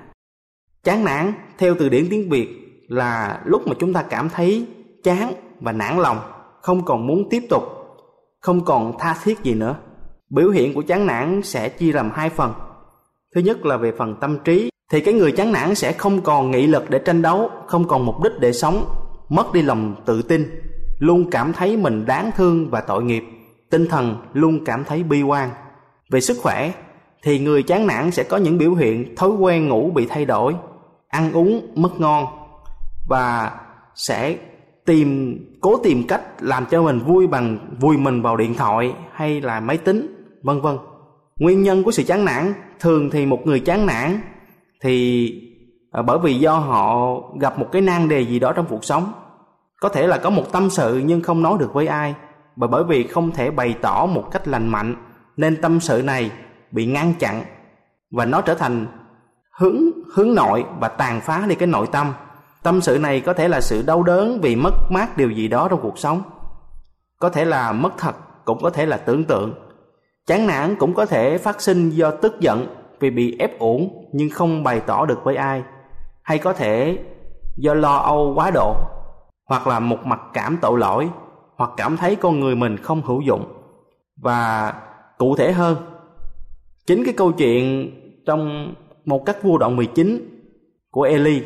Chán 0.84 1.04
nản 1.04 1.32
theo 1.58 1.74
từ 1.78 1.88
điển 1.88 2.06
tiếng 2.10 2.28
Việt 2.30 2.48
là 2.88 3.42
lúc 3.44 3.66
mà 3.66 3.74
chúng 3.78 3.92
ta 3.92 4.02
cảm 4.02 4.28
thấy 4.28 4.66
chán 5.02 5.32
và 5.60 5.72
nản 5.72 5.98
lòng 5.98 6.18
không 6.66 6.84
còn 6.84 7.06
muốn 7.06 7.28
tiếp 7.30 7.42
tục, 7.50 7.62
không 8.40 8.64
còn 8.64 8.98
tha 8.98 9.16
thiết 9.24 9.42
gì 9.42 9.54
nữa. 9.54 9.76
Biểu 10.30 10.50
hiện 10.50 10.74
của 10.74 10.82
chán 10.82 11.06
nản 11.06 11.40
sẽ 11.44 11.68
chia 11.68 11.92
làm 11.92 12.10
hai 12.14 12.30
phần. 12.30 12.52
Thứ 13.34 13.40
nhất 13.40 13.66
là 13.66 13.76
về 13.76 13.92
phần 13.98 14.16
tâm 14.20 14.38
trí, 14.44 14.70
thì 14.92 15.00
cái 15.00 15.14
người 15.14 15.32
chán 15.32 15.52
nản 15.52 15.74
sẽ 15.74 15.92
không 15.92 16.20
còn 16.20 16.50
nghị 16.50 16.66
lực 16.66 16.90
để 16.90 16.98
tranh 16.98 17.22
đấu, 17.22 17.50
không 17.66 17.88
còn 17.88 18.06
mục 18.06 18.14
đích 18.24 18.32
để 18.40 18.52
sống, 18.52 18.84
mất 19.28 19.52
đi 19.52 19.62
lòng 19.62 19.94
tự 20.04 20.22
tin, 20.22 20.60
luôn 20.98 21.30
cảm 21.30 21.52
thấy 21.52 21.76
mình 21.76 22.06
đáng 22.06 22.30
thương 22.36 22.70
và 22.70 22.80
tội 22.80 23.02
nghiệp, 23.02 23.24
tinh 23.70 23.86
thần 23.86 24.16
luôn 24.32 24.64
cảm 24.64 24.84
thấy 24.84 25.02
bi 25.02 25.22
quan. 25.22 25.50
Về 26.10 26.20
sức 26.20 26.36
khỏe, 26.42 26.72
thì 27.22 27.38
người 27.38 27.62
chán 27.62 27.86
nản 27.86 28.10
sẽ 28.10 28.22
có 28.22 28.36
những 28.36 28.58
biểu 28.58 28.74
hiện 28.74 29.16
thói 29.16 29.30
quen 29.30 29.68
ngủ 29.68 29.90
bị 29.94 30.06
thay 30.06 30.24
đổi, 30.24 30.54
ăn 31.08 31.32
uống 31.32 31.72
mất 31.74 32.00
ngon 32.00 32.26
và 33.08 33.52
sẽ 33.94 34.36
tìm 34.86 35.38
cố 35.60 35.76
tìm 35.76 36.06
cách 36.08 36.22
làm 36.40 36.66
cho 36.70 36.82
mình 36.82 36.98
vui 36.98 37.26
bằng 37.26 37.58
vui 37.80 37.96
mình 37.96 38.22
vào 38.22 38.36
điện 38.36 38.54
thoại 38.54 38.94
hay 39.12 39.40
là 39.40 39.60
máy 39.60 39.78
tính 39.78 40.24
vân 40.42 40.60
vân. 40.60 40.76
Nguyên 41.38 41.62
nhân 41.62 41.82
của 41.82 41.90
sự 41.90 42.02
chán 42.02 42.24
nản 42.24 42.52
thường 42.80 43.10
thì 43.10 43.26
một 43.26 43.46
người 43.46 43.60
chán 43.60 43.86
nản 43.86 44.20
thì 44.82 45.28
à, 45.92 46.02
bởi 46.02 46.18
vì 46.18 46.34
do 46.34 46.58
họ 46.58 47.12
gặp 47.40 47.58
một 47.58 47.68
cái 47.72 47.82
nan 47.82 48.08
đề 48.08 48.20
gì 48.20 48.38
đó 48.38 48.52
trong 48.52 48.66
cuộc 48.68 48.84
sống. 48.84 49.12
Có 49.80 49.88
thể 49.88 50.06
là 50.06 50.18
có 50.18 50.30
một 50.30 50.52
tâm 50.52 50.70
sự 50.70 51.02
nhưng 51.04 51.22
không 51.22 51.42
nói 51.42 51.56
được 51.58 51.74
với 51.74 51.86
ai. 51.86 52.14
Và 52.56 52.66
bởi 52.66 52.84
vì 52.84 53.06
không 53.06 53.30
thể 53.30 53.50
bày 53.50 53.74
tỏ 53.82 54.06
một 54.06 54.28
cách 54.32 54.48
lành 54.48 54.68
mạnh 54.68 54.94
nên 55.36 55.60
tâm 55.60 55.80
sự 55.80 56.02
này 56.02 56.30
bị 56.70 56.86
ngăn 56.86 57.14
chặn 57.18 57.42
và 58.10 58.24
nó 58.24 58.40
trở 58.40 58.54
thành 58.54 58.86
hướng 59.58 59.76
hướng 60.14 60.34
nội 60.34 60.64
và 60.80 60.88
tàn 60.88 61.20
phá 61.20 61.44
đi 61.48 61.54
cái 61.54 61.66
nội 61.66 61.86
tâm 61.92 62.12
tâm 62.66 62.80
sự 62.80 62.98
này 62.98 63.20
có 63.20 63.32
thể 63.32 63.48
là 63.48 63.60
sự 63.60 63.82
đau 63.86 64.02
đớn 64.02 64.40
vì 64.42 64.56
mất 64.56 64.74
mát 64.90 65.16
điều 65.16 65.30
gì 65.30 65.48
đó 65.48 65.68
trong 65.68 65.80
cuộc 65.82 65.98
sống. 65.98 66.22
Có 67.18 67.28
thể 67.28 67.44
là 67.44 67.72
mất 67.72 67.98
thật, 67.98 68.16
cũng 68.44 68.58
có 68.62 68.70
thể 68.70 68.86
là 68.86 68.96
tưởng 68.96 69.24
tượng. 69.24 69.54
Chán 70.26 70.46
nản 70.46 70.76
cũng 70.76 70.94
có 70.94 71.06
thể 71.06 71.38
phát 71.38 71.60
sinh 71.60 71.90
do 71.90 72.10
tức 72.10 72.40
giận 72.40 72.66
vì 73.00 73.10
bị 73.10 73.36
ép 73.38 73.58
uổng 73.58 74.08
nhưng 74.12 74.30
không 74.30 74.62
bày 74.62 74.80
tỏ 74.80 75.06
được 75.06 75.24
với 75.24 75.36
ai. 75.36 75.62
Hay 76.22 76.38
có 76.38 76.52
thể 76.52 76.98
do 77.56 77.74
lo 77.74 77.96
âu 77.96 78.32
quá 78.36 78.50
độ, 78.50 78.76
hoặc 79.44 79.66
là 79.66 79.80
một 79.80 79.98
mặt 80.04 80.20
cảm 80.32 80.58
tội 80.60 80.78
lỗi, 80.78 81.08
hoặc 81.56 81.70
cảm 81.76 81.96
thấy 81.96 82.16
con 82.16 82.40
người 82.40 82.56
mình 82.56 82.76
không 82.76 83.02
hữu 83.02 83.20
dụng. 83.20 83.44
Và 84.16 84.72
cụ 85.18 85.36
thể 85.36 85.52
hơn, 85.52 85.76
chính 86.86 87.04
cái 87.04 87.14
câu 87.16 87.32
chuyện 87.32 87.90
trong 88.26 88.74
một 89.04 89.26
các 89.26 89.42
vua 89.42 89.58
đoạn 89.58 89.76
19 89.76 90.40
của 90.90 91.02
Eli 91.02 91.42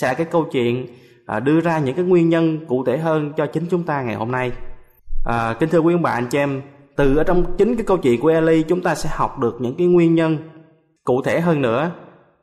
sẽ 0.00 0.08
là 0.08 0.14
cái 0.14 0.26
câu 0.30 0.44
chuyện 0.44 0.86
à, 1.26 1.40
đưa 1.40 1.60
ra 1.60 1.78
những 1.78 1.96
cái 1.96 2.04
nguyên 2.04 2.28
nhân 2.28 2.66
cụ 2.66 2.84
thể 2.84 2.98
hơn 2.98 3.32
cho 3.36 3.46
chính 3.46 3.66
chúng 3.70 3.82
ta 3.82 4.02
ngày 4.02 4.14
hôm 4.14 4.32
nay. 4.32 4.52
À, 5.24 5.56
kính 5.60 5.68
thưa 5.68 5.78
quý 5.78 5.94
ông 5.94 6.02
bà 6.02 6.10
anh 6.10 6.26
chị 6.26 6.38
em, 6.38 6.62
từ 6.96 7.16
ở 7.16 7.24
trong 7.24 7.56
chính 7.58 7.76
cái 7.76 7.84
câu 7.86 7.96
chuyện 7.96 8.20
của 8.20 8.28
Eli 8.28 8.62
chúng 8.62 8.82
ta 8.82 8.94
sẽ 8.94 9.10
học 9.12 9.38
được 9.38 9.56
những 9.60 9.74
cái 9.76 9.86
nguyên 9.86 10.14
nhân 10.14 10.38
cụ 11.04 11.22
thể 11.22 11.40
hơn 11.40 11.62
nữa 11.62 11.90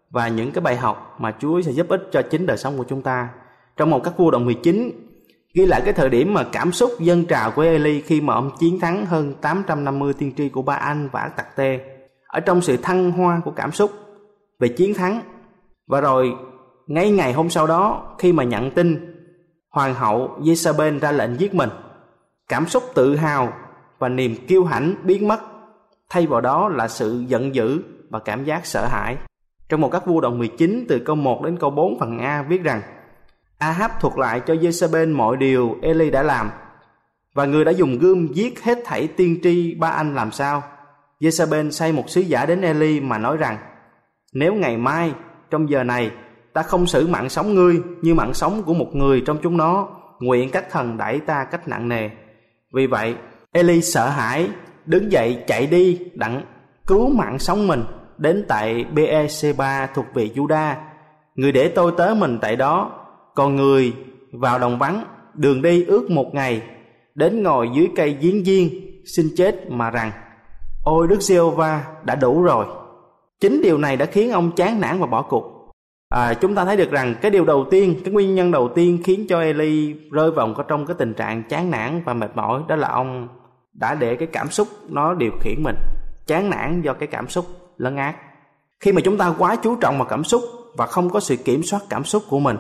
và 0.10 0.28
những 0.28 0.52
cái 0.52 0.62
bài 0.62 0.76
học 0.76 1.16
mà 1.20 1.34
Chúa 1.40 1.62
sẽ 1.62 1.72
giúp 1.72 1.90
ích 1.90 2.02
cho 2.12 2.22
chính 2.22 2.46
đời 2.46 2.58
sống 2.58 2.78
của 2.78 2.86
chúng 2.90 3.02
ta. 3.02 3.30
Trong 3.78 3.90
một 3.90 4.04
các 4.04 4.18
vua 4.18 4.32
đồng 4.32 4.46
19 4.46 4.92
ghi 5.54 5.66
lại 5.66 5.82
cái 5.86 5.94
thời 5.94 6.10
điểm 6.10 6.34
mà 6.34 6.44
cảm 6.52 6.72
xúc 6.72 6.92
dân 7.00 7.26
trào 7.26 7.52
của 7.52 7.62
Eli 7.62 8.02
khi 8.02 8.22
mà 8.22 8.34
ông 8.34 8.52
chiến 8.60 8.80
thắng 8.80 9.06
hơn 9.06 9.34
850 9.42 10.14
tiên 10.14 10.34
tri 10.38 10.50
của 10.50 10.62
Ba 10.62 10.74
Anh 10.74 11.10
và 11.12 11.22
Ác 11.22 11.38
Tạc 11.38 11.56
Tê. 11.56 11.80
Ở 12.28 12.40
trong 12.40 12.62
sự 12.62 12.78
thăng 12.78 13.12
hoa 13.12 13.42
của 13.46 13.52
cảm 13.52 13.72
xúc 13.72 13.92
về 14.60 14.68
chiến 14.68 14.94
thắng 14.94 15.22
và 15.88 16.02
rồi 16.02 16.34
ngay 16.94 17.12
ngày 17.12 17.34
hôm 17.34 17.50
sau 17.50 17.68
đó 17.68 18.16
khi 18.20 18.34
mà 18.34 18.44
nhận 18.44 18.72
tin 18.72 19.16
hoàng 19.70 19.94
hậu 19.94 20.38
Jezabel 20.40 21.00
ra 21.00 21.12
lệnh 21.12 21.40
giết 21.40 21.54
mình. 21.54 21.70
Cảm 22.48 22.68
xúc 22.68 22.84
tự 22.96 23.16
hào 23.16 23.54
và 24.00 24.10
niềm 24.10 24.36
kiêu 24.48 24.64
hãnh 24.64 24.96
biến 25.04 25.28
mất, 25.28 25.40
thay 26.10 26.28
vào 26.28 26.42
đó 26.42 26.70
là 26.70 26.88
sự 26.88 27.24
giận 27.28 27.56
dữ 27.56 27.82
và 28.10 28.20
cảm 28.20 28.44
giác 28.44 28.66
sợ 28.66 28.88
hãi. 28.88 29.18
Trong 29.70 29.82
một 29.82 29.90
các 29.92 30.06
vua 30.06 30.22
đoạn 30.22 30.38
19 30.38 30.86
từ 30.90 31.00
câu 31.00 31.16
1 31.16 31.44
đến 31.44 31.58
câu 31.58 31.70
4 31.70 32.00
phần 32.00 32.20
A 32.20 32.42
viết 32.42 32.64
rằng 32.64 32.82
Ahab 33.58 33.92
thuật 34.00 34.14
lại 34.18 34.40
cho 34.40 34.54
Jezebel 34.54 35.16
mọi 35.16 35.38
điều 35.38 35.76
Eli 35.82 36.10
đã 36.10 36.24
làm 36.24 36.50
và 37.34 37.46
người 37.46 37.66
đã 37.66 37.72
dùng 37.72 37.98
gươm 38.00 38.28
giết 38.28 38.64
hết 38.64 38.78
thảy 38.86 39.08
tiên 39.08 39.40
tri 39.44 39.76
ba 39.76 39.90
anh 39.90 40.16
làm 40.16 40.32
sao. 40.32 40.64
Jezebel 41.20 41.70
sai 41.70 41.92
một 41.92 42.10
sứ 42.10 42.22
giả 42.22 42.46
đến 42.46 42.62
Eli 42.62 43.00
mà 43.00 43.18
nói 43.18 43.38
rằng 43.38 43.58
nếu 44.34 44.54
ngày 44.54 44.78
mai 44.78 45.14
trong 45.50 45.70
giờ 45.70 45.84
này 45.84 46.12
ta 46.54 46.62
không 46.62 46.88
xử 46.88 47.08
mạng 47.08 47.30
sống 47.30 47.56
ngươi 47.56 47.82
như 48.02 48.14
mạng 48.14 48.34
sống 48.34 48.64
của 48.64 48.74
một 48.74 48.96
người 48.96 49.24
trong 49.26 49.38
chúng 49.44 49.58
nó 49.58 49.88
nguyện 50.20 50.50
các 50.52 50.70
thần 50.72 50.98
đẩy 50.98 51.20
ta 51.20 51.44
cách 51.52 51.68
nặng 51.68 51.90
nề 51.90 52.10
vì 52.74 52.88
vậy 52.88 53.16
Eli 53.52 53.82
sợ 53.82 54.10
hãi 54.10 54.50
đứng 54.86 55.12
dậy 55.12 55.44
chạy 55.48 55.68
đi 55.68 56.00
đặng 56.14 56.42
cứu 56.88 57.10
mạng 57.10 57.40
sống 57.40 57.68
mình 57.68 57.84
đến 58.18 58.46
tại 58.48 58.86
Beersheba 58.94 59.88
thuộc 59.96 60.06
về 60.14 60.30
Juda. 60.36 60.74
Người 61.36 61.52
để 61.52 61.68
tôi 61.68 61.92
tới 61.98 62.16
mình 62.16 62.38
tại 62.42 62.56
đó, 62.56 62.92
còn 63.36 63.56
người 63.56 63.94
vào 64.34 64.60
đồng 64.60 64.80
vắng, 64.80 65.04
đường 65.34 65.62
đi 65.62 65.86
ước 65.86 66.12
một 66.12 66.34
ngày, 66.34 66.62
đến 67.16 67.44
ngồi 67.44 67.70
dưới 67.74 67.90
cây 67.96 68.18
giếng 68.22 68.44
viên 68.44 68.70
xin 69.16 69.26
chết 69.38 69.72
mà 69.72 69.90
rằng, 69.90 70.12
ôi 70.84 71.08
Đức 71.08 71.22
giê 71.22 71.40
va 71.56 71.86
đã 72.04 72.16
đủ 72.16 72.44
rồi. 72.44 72.66
Chính 73.40 73.62
điều 73.62 73.78
này 73.78 73.98
đã 73.98 74.06
khiến 74.06 74.32
ông 74.32 74.52
chán 74.56 74.82
nản 74.82 75.00
và 75.00 75.08
bỏ 75.08 75.22
cuộc. 75.22 75.51
À, 76.12 76.34
chúng 76.34 76.56
ta 76.56 76.66
thấy 76.66 76.78
được 76.78 76.92
rằng 76.92 77.16
cái 77.22 77.32
điều 77.32 77.46
đầu 77.46 77.66
tiên, 77.72 77.96
cái 78.06 78.14
nguyên 78.14 78.36
nhân 78.36 78.52
đầu 78.52 78.70
tiên 78.76 79.00
khiến 79.04 79.26
cho 79.30 79.42
Eli 79.42 79.94
rơi 80.12 80.32
vào 80.32 80.54
trong 80.68 80.86
cái 80.86 80.96
tình 81.00 81.14
trạng 81.14 81.44
chán 81.44 81.72
nản 81.72 82.02
và 82.06 82.14
mệt 82.14 82.32
mỏi 82.36 82.62
đó 82.68 82.76
là 82.76 82.88
ông 82.88 83.28
đã 83.74 83.96
để 83.96 84.16
cái 84.16 84.28
cảm 84.28 84.50
xúc 84.50 84.68
nó 84.90 85.14
điều 85.14 85.32
khiển 85.40 85.64
mình. 85.64 85.76
Chán 86.28 86.50
nản 86.50 86.82
do 86.82 86.94
cái 86.94 87.08
cảm 87.08 87.30
xúc 87.30 87.46
lấn 87.78 87.96
át. 87.96 88.16
Khi 88.80 88.92
mà 88.92 89.02
chúng 89.02 89.18
ta 89.18 89.34
quá 89.38 89.56
chú 89.56 89.76
trọng 89.76 89.98
vào 89.98 90.08
cảm 90.08 90.24
xúc 90.24 90.42
và 90.78 90.86
không 90.86 91.10
có 91.10 91.20
sự 91.20 91.36
kiểm 91.36 91.64
soát 91.64 91.80
cảm 91.90 92.04
xúc 92.04 92.24
của 92.30 92.40
mình, 92.40 92.58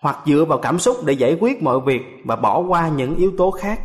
hoặc 0.00 0.18
dựa 0.26 0.44
vào 0.44 0.58
cảm 0.58 0.78
xúc 0.78 0.96
để 1.04 1.12
giải 1.12 1.36
quyết 1.40 1.62
mọi 1.62 1.80
việc 1.86 2.02
và 2.24 2.36
bỏ 2.36 2.58
qua 2.68 2.88
những 2.88 3.16
yếu 3.16 3.32
tố 3.38 3.50
khác, 3.50 3.80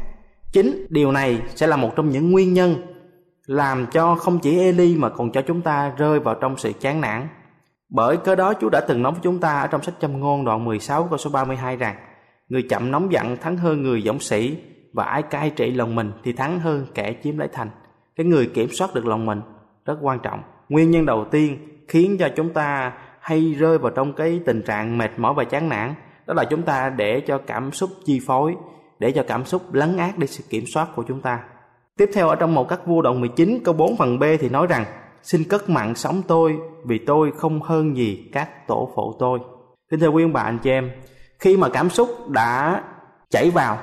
chính 0.51 0.86
điều 0.89 1.12
này 1.12 1.41
sẽ 1.55 1.67
là 1.67 1.75
một 1.75 1.96
trong 1.96 2.10
những 2.10 2.31
nguyên 2.31 2.53
nhân 2.53 2.75
làm 3.46 3.86
cho 3.91 4.15
không 4.15 4.39
chỉ 4.39 4.60
Eli 4.60 4.96
mà 4.96 5.10
còn 5.10 5.31
cho 5.31 5.41
chúng 5.41 5.62
ta 5.62 5.93
rơi 5.98 6.20
vào 6.20 6.36
trong 6.36 6.58
sự 6.58 6.72
chán 6.79 7.01
nản. 7.01 7.27
Bởi 7.92 8.18
cớ 8.18 8.36
đó 8.36 8.54
Chúa 8.62 8.70
đã 8.70 8.82
từng 8.82 9.02
nói 9.02 9.12
với 9.12 9.22
chúng 9.24 9.40
ta 9.40 9.62
ở 9.62 9.68
trong 9.68 9.82
sách 9.82 9.96
châm 10.00 10.20
ngôn 10.20 10.46
đoạn 10.46 10.66
16 10.66 11.08
câu 11.10 11.18
số 11.18 11.30
32 11.30 11.78
rằng, 11.78 11.96
Người 12.50 12.64
chậm 12.70 12.92
nóng 12.92 13.12
giận 13.12 13.38
thắng 13.38 13.58
hơn 13.58 13.84
người 13.84 14.02
dũng 14.02 14.20
sĩ 14.20 14.58
và 14.94 15.04
ai 15.04 15.22
cai 15.22 15.50
trị 15.50 15.72
lòng 15.72 15.96
mình 15.96 16.12
thì 16.24 16.34
thắng 16.34 16.60
hơn 16.60 16.86
kẻ 16.94 17.16
chiếm 17.24 17.38
lấy 17.38 17.48
thành. 17.48 17.70
Cái 18.16 18.26
người 18.26 18.48
kiểm 18.54 18.70
soát 18.72 18.94
được 18.94 19.06
lòng 19.06 19.26
mình 19.26 19.42
rất 19.86 19.98
quan 20.02 20.20
trọng 20.20 20.44
nguyên 20.70 20.92
nhân 20.92 21.06
đầu 21.06 21.26
tiên 21.32 21.58
khiến 21.88 22.18
cho 22.20 22.30
chúng 22.36 22.54
ta 22.54 22.94
hay 23.20 23.54
rơi 23.54 23.78
vào 23.78 23.92
trong 23.92 24.14
cái 24.14 24.40
tình 24.46 24.62
trạng 24.62 24.98
mệt 24.98 25.12
mỏi 25.18 25.34
và 25.34 25.44
chán 25.44 25.70
nản, 25.70 25.94
đó 26.28 26.34
là 26.34 26.44
chúng 26.44 26.62
ta 26.62 26.90
để 26.90 27.20
cho 27.20 27.38
cảm 27.38 27.72
xúc 27.72 27.90
chi 28.06 28.20
phối, 28.28 28.56
để 29.00 29.12
cho 29.12 29.24
cảm 29.28 29.46
xúc 29.46 29.74
lấn 29.74 29.98
át 29.98 30.18
đi 30.18 30.28
sự 30.28 30.44
kiểm 30.50 30.64
soát 30.74 30.88
của 30.96 31.04
chúng 31.08 31.22
ta 31.22 31.40
tiếp 31.98 32.10
theo, 32.14 32.30
ở 32.30 32.36
trong 32.36 32.56
một 32.56 32.70
các 32.70 32.88
vua 32.88 33.02
đoạn 33.02 33.20
19 33.20 33.60
câu 33.64 33.74
4 33.74 33.98
phần 33.98 34.20
B 34.20 34.24
thì 34.40 34.50
nói 34.50 34.68
rằng 34.68 34.86
xin 35.24 35.44
cất 35.44 35.70
mạng 35.70 35.96
sống 35.96 36.22
tôi 36.28 36.58
vì 36.86 36.98
tôi 36.98 37.32
không 37.38 37.62
hơn 37.62 37.98
gì 37.98 38.30
các 38.34 38.68
tổ 38.68 38.92
phụ 38.96 39.16
tôi 39.20 39.40
kính 39.92 40.00
thưa 40.00 40.10
quý 40.10 40.24
ông 40.24 40.34
bà 40.34 40.42
anh 40.42 40.60
chị 40.60 40.70
em 40.70 40.92
khi 41.40 41.58
mà 41.58 41.70
cảm 41.70 41.90
xúc 41.90 42.30
đã 42.30 42.84
chảy 43.30 43.50
vào 43.50 43.78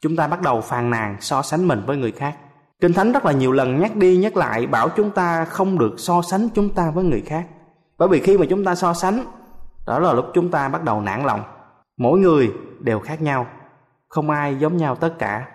chúng 0.00 0.16
ta 0.16 0.26
bắt 0.26 0.42
đầu 0.42 0.60
phàn 0.60 0.90
nàn 0.90 1.16
so 1.20 1.42
sánh 1.42 1.68
mình 1.68 1.82
với 1.86 1.96
người 1.96 2.12
khác 2.12 2.36
Kinh 2.80 2.92
Thánh 2.92 3.12
rất 3.12 3.24
là 3.24 3.32
nhiều 3.32 3.52
lần 3.52 3.80
nhắc 3.80 3.96
đi 3.96 4.16
nhắc 4.16 4.36
lại 4.36 4.66
bảo 4.66 4.88
chúng 4.88 5.10
ta 5.10 5.44
không 5.44 5.78
được 5.78 5.94
so 5.98 6.22
sánh 6.22 6.48
chúng 6.54 6.68
ta 6.68 6.90
với 6.90 7.04
người 7.04 7.22
khác. 7.26 7.46
Bởi 7.98 8.08
vì 8.08 8.20
khi 8.20 8.38
mà 8.38 8.46
chúng 8.50 8.64
ta 8.64 8.74
so 8.74 8.94
sánh, 8.94 9.24
đó 9.86 9.98
là 9.98 10.12
lúc 10.12 10.24
chúng 10.34 10.50
ta 10.50 10.68
bắt 10.68 10.84
đầu 10.84 11.00
nản 11.00 11.24
lòng. 11.24 11.42
Mỗi 11.96 12.18
người 12.18 12.52
đều 12.80 13.00
khác 13.00 13.22
nhau, 13.22 13.46
không 14.08 14.30
ai 14.30 14.54
giống 14.54 14.76
nhau 14.76 14.96
tất 14.96 15.18
cả. 15.18 15.46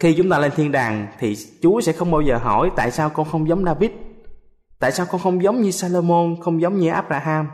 Khi 0.00 0.14
chúng 0.14 0.30
ta 0.30 0.38
lên 0.38 0.52
thiên 0.56 0.72
đàng 0.72 1.06
thì 1.18 1.36
Chúa 1.62 1.80
sẽ 1.80 1.92
không 1.92 2.10
bao 2.10 2.20
giờ 2.20 2.38
hỏi 2.38 2.70
tại 2.76 2.90
sao 2.90 3.10
con 3.10 3.26
không 3.32 3.48
giống 3.48 3.64
David, 3.64 3.90
tại 4.82 4.92
sao 4.92 5.06
con 5.10 5.20
không 5.20 5.42
giống 5.42 5.60
như 5.60 5.70
Salomon, 5.70 6.36
không 6.40 6.60
giống 6.60 6.78
như 6.78 6.90
Abraham. 6.90 7.48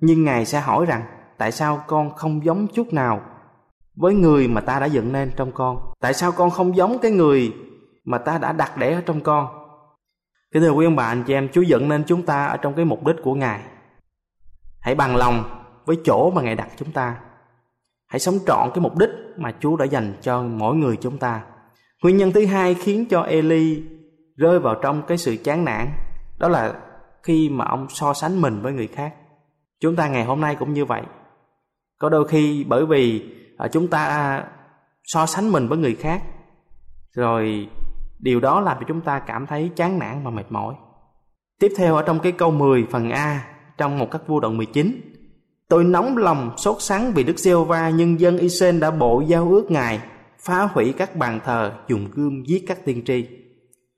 Nhưng 0.00 0.24
Ngài 0.24 0.46
sẽ 0.46 0.60
hỏi 0.60 0.86
rằng 0.86 1.02
tại 1.38 1.52
sao 1.52 1.84
con 1.86 2.14
không 2.14 2.44
giống 2.44 2.66
chút 2.74 2.92
nào 2.92 3.22
với 3.96 4.14
người 4.14 4.48
mà 4.48 4.60
ta 4.60 4.80
đã 4.80 4.86
dựng 4.86 5.12
nên 5.12 5.30
trong 5.36 5.52
con. 5.52 5.92
Tại 6.00 6.14
sao 6.14 6.32
con 6.32 6.50
không 6.50 6.76
giống 6.76 6.98
cái 6.98 7.10
người 7.10 7.52
mà 8.04 8.18
ta 8.18 8.38
đã 8.38 8.52
đặt 8.52 8.76
để 8.76 8.92
ở 8.92 9.00
trong 9.06 9.20
con. 9.20 9.46
Kính 10.52 10.62
thưa 10.62 10.70
quý 10.70 10.84
ông 10.84 10.96
bà 10.96 11.04
anh 11.06 11.24
chị 11.26 11.34
em, 11.34 11.48
Chúa 11.52 11.62
dựng 11.62 11.88
nên 11.88 12.04
chúng 12.06 12.22
ta 12.22 12.46
ở 12.46 12.56
trong 12.56 12.74
cái 12.74 12.84
mục 12.84 13.06
đích 13.06 13.16
của 13.22 13.34
Ngài. 13.34 13.60
Hãy 14.80 14.94
bằng 14.94 15.16
lòng 15.16 15.64
với 15.84 15.96
chỗ 16.04 16.30
mà 16.30 16.42
Ngài 16.42 16.54
đặt 16.54 16.68
chúng 16.76 16.92
ta. 16.92 17.16
Hãy 18.06 18.20
sống 18.20 18.38
trọn 18.46 18.70
cái 18.74 18.80
mục 18.80 18.96
đích 18.96 19.10
mà 19.36 19.54
Chúa 19.60 19.76
đã 19.76 19.84
dành 19.84 20.12
cho 20.20 20.42
mỗi 20.42 20.76
người 20.76 20.96
chúng 20.96 21.18
ta. 21.18 21.42
Nguyên 22.02 22.16
nhân 22.16 22.32
thứ 22.32 22.46
hai 22.46 22.74
khiến 22.74 23.06
cho 23.10 23.22
Eli 23.22 23.82
rơi 24.36 24.58
vào 24.58 24.74
trong 24.82 25.02
cái 25.02 25.18
sự 25.18 25.36
chán 25.44 25.64
nản 25.64 25.88
đó 26.38 26.48
là 26.48 26.74
khi 27.22 27.48
mà 27.48 27.64
ông 27.64 27.86
so 27.88 28.14
sánh 28.14 28.40
mình 28.40 28.60
với 28.62 28.72
người 28.72 28.86
khác. 28.86 29.14
Chúng 29.80 29.96
ta 29.96 30.08
ngày 30.08 30.24
hôm 30.24 30.40
nay 30.40 30.56
cũng 30.58 30.72
như 30.72 30.84
vậy. 30.84 31.02
Có 31.98 32.08
đôi 32.08 32.28
khi 32.28 32.64
bởi 32.68 32.86
vì 32.86 33.34
à, 33.58 33.68
chúng 33.68 33.88
ta 33.88 34.44
so 35.04 35.26
sánh 35.26 35.52
mình 35.52 35.68
với 35.68 35.78
người 35.78 35.94
khác 35.94 36.22
rồi 37.12 37.68
Điều 38.24 38.40
đó 38.40 38.60
làm 38.60 38.76
cho 38.80 38.84
chúng 38.88 39.00
ta 39.00 39.18
cảm 39.18 39.46
thấy 39.46 39.70
chán 39.76 39.98
nản 39.98 40.24
và 40.24 40.30
mệt 40.30 40.46
mỏi. 40.50 40.74
Tiếp 41.60 41.72
theo 41.76 41.96
ở 41.96 42.02
trong 42.02 42.18
cái 42.18 42.32
câu 42.32 42.50
10 42.50 42.86
phần 42.90 43.10
A 43.10 43.46
trong 43.78 43.98
một 43.98 44.10
các 44.10 44.28
vua 44.28 44.40
đoạn 44.40 44.56
19. 44.56 45.00
Tôi 45.68 45.84
nóng 45.84 46.16
lòng 46.16 46.50
sốt 46.56 46.76
sắng 46.80 47.12
vì 47.14 47.24
Đức 47.24 47.38
giê 47.38 47.54
va 47.54 47.90
nhân 47.90 48.20
dân 48.20 48.38
Israel 48.38 48.78
đã 48.78 48.90
bộ 48.90 49.22
giao 49.26 49.48
ước 49.50 49.70
Ngài, 49.70 50.00
phá 50.38 50.68
hủy 50.72 50.94
các 50.98 51.16
bàn 51.16 51.40
thờ, 51.44 51.72
dùng 51.88 52.08
gươm 52.14 52.42
giết 52.46 52.64
các 52.66 52.84
tiên 52.84 53.02
tri. 53.04 53.26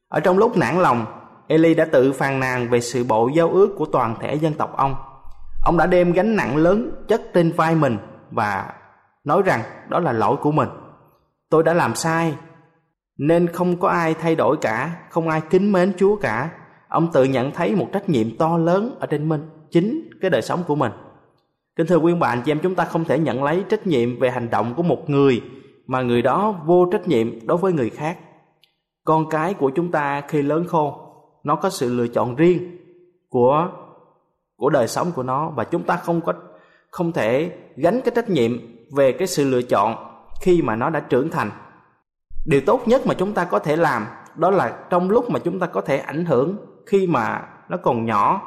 Ở 0.08 0.20
trong 0.20 0.38
lúc 0.38 0.56
nản 0.56 0.78
lòng, 0.78 1.06
Eli 1.48 1.74
đã 1.74 1.84
tự 1.84 2.12
phàn 2.12 2.40
nàn 2.40 2.70
về 2.70 2.80
sự 2.80 3.04
bộ 3.04 3.30
giao 3.34 3.50
ước 3.50 3.74
của 3.78 3.86
toàn 3.86 4.14
thể 4.20 4.34
dân 4.34 4.52
tộc 4.54 4.76
ông. 4.76 4.94
Ông 5.64 5.76
đã 5.76 5.86
đem 5.86 6.12
gánh 6.12 6.36
nặng 6.36 6.56
lớn 6.56 7.04
chất 7.08 7.22
trên 7.34 7.52
vai 7.52 7.74
mình 7.74 7.98
và 8.30 8.72
nói 9.24 9.42
rằng 9.42 9.60
đó 9.88 10.00
là 10.00 10.12
lỗi 10.12 10.36
của 10.36 10.52
mình. 10.52 10.68
Tôi 11.50 11.62
đã 11.62 11.74
làm 11.74 11.94
sai 11.94 12.34
nên 13.18 13.46
không 13.46 13.80
có 13.80 13.88
ai 13.88 14.14
thay 14.14 14.34
đổi 14.34 14.56
cả, 14.56 14.96
không 15.10 15.28
ai 15.28 15.40
kính 15.50 15.72
mến 15.72 15.92
Chúa 15.98 16.16
cả. 16.16 16.50
Ông 16.88 17.12
tự 17.12 17.24
nhận 17.24 17.50
thấy 17.50 17.74
một 17.74 17.88
trách 17.92 18.08
nhiệm 18.08 18.36
to 18.36 18.58
lớn 18.58 18.96
ở 19.00 19.06
trên 19.06 19.28
mình, 19.28 19.48
chính 19.70 20.10
cái 20.20 20.30
đời 20.30 20.42
sống 20.42 20.62
của 20.66 20.74
mình. 20.74 20.92
Kính 21.76 21.86
thưa 21.86 21.96
quý 21.96 22.14
bạn, 22.14 22.42
chị 22.44 22.52
em 22.52 22.58
chúng 22.62 22.74
ta 22.74 22.84
không 22.84 23.04
thể 23.04 23.18
nhận 23.18 23.44
lấy 23.44 23.64
trách 23.68 23.86
nhiệm 23.86 24.18
về 24.20 24.30
hành 24.30 24.50
động 24.50 24.74
của 24.76 24.82
một 24.82 25.10
người 25.10 25.42
mà 25.86 26.02
người 26.02 26.22
đó 26.22 26.54
vô 26.64 26.88
trách 26.92 27.08
nhiệm 27.08 27.46
đối 27.46 27.58
với 27.58 27.72
người 27.72 27.90
khác. 27.90 28.18
Con 29.04 29.28
cái 29.28 29.54
của 29.54 29.70
chúng 29.70 29.90
ta 29.90 30.22
khi 30.28 30.42
lớn 30.42 30.64
khôn, 30.68 31.05
nó 31.46 31.56
có 31.56 31.70
sự 31.70 31.94
lựa 31.94 32.06
chọn 32.06 32.36
riêng 32.36 32.78
của 33.28 33.68
của 34.56 34.70
đời 34.70 34.88
sống 34.88 35.12
của 35.14 35.22
nó 35.22 35.48
và 35.48 35.64
chúng 35.64 35.82
ta 35.82 35.96
không 35.96 36.20
có, 36.20 36.32
không 36.90 37.12
thể 37.12 37.56
gánh 37.76 38.00
cái 38.04 38.12
trách 38.14 38.30
nhiệm 38.30 38.52
về 38.96 39.12
cái 39.12 39.28
sự 39.28 39.44
lựa 39.50 39.62
chọn 39.62 39.94
khi 40.40 40.62
mà 40.62 40.76
nó 40.76 40.90
đã 40.90 41.00
trưởng 41.00 41.30
thành. 41.30 41.50
Điều 42.46 42.60
tốt 42.66 42.82
nhất 42.86 43.06
mà 43.06 43.14
chúng 43.14 43.32
ta 43.32 43.44
có 43.44 43.58
thể 43.58 43.76
làm 43.76 44.06
đó 44.36 44.50
là 44.50 44.78
trong 44.90 45.10
lúc 45.10 45.30
mà 45.30 45.38
chúng 45.38 45.58
ta 45.58 45.66
có 45.66 45.80
thể 45.80 45.98
ảnh 45.98 46.24
hưởng 46.24 46.56
khi 46.86 47.06
mà 47.06 47.48
nó 47.68 47.76
còn 47.76 48.06
nhỏ, 48.06 48.42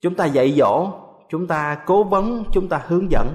chúng 0.00 0.14
ta 0.14 0.24
dạy 0.24 0.52
dỗ, 0.52 0.92
chúng 1.30 1.46
ta 1.46 1.78
cố 1.86 2.04
vấn, 2.04 2.44
chúng 2.52 2.68
ta 2.68 2.82
hướng 2.86 3.10
dẫn. 3.10 3.34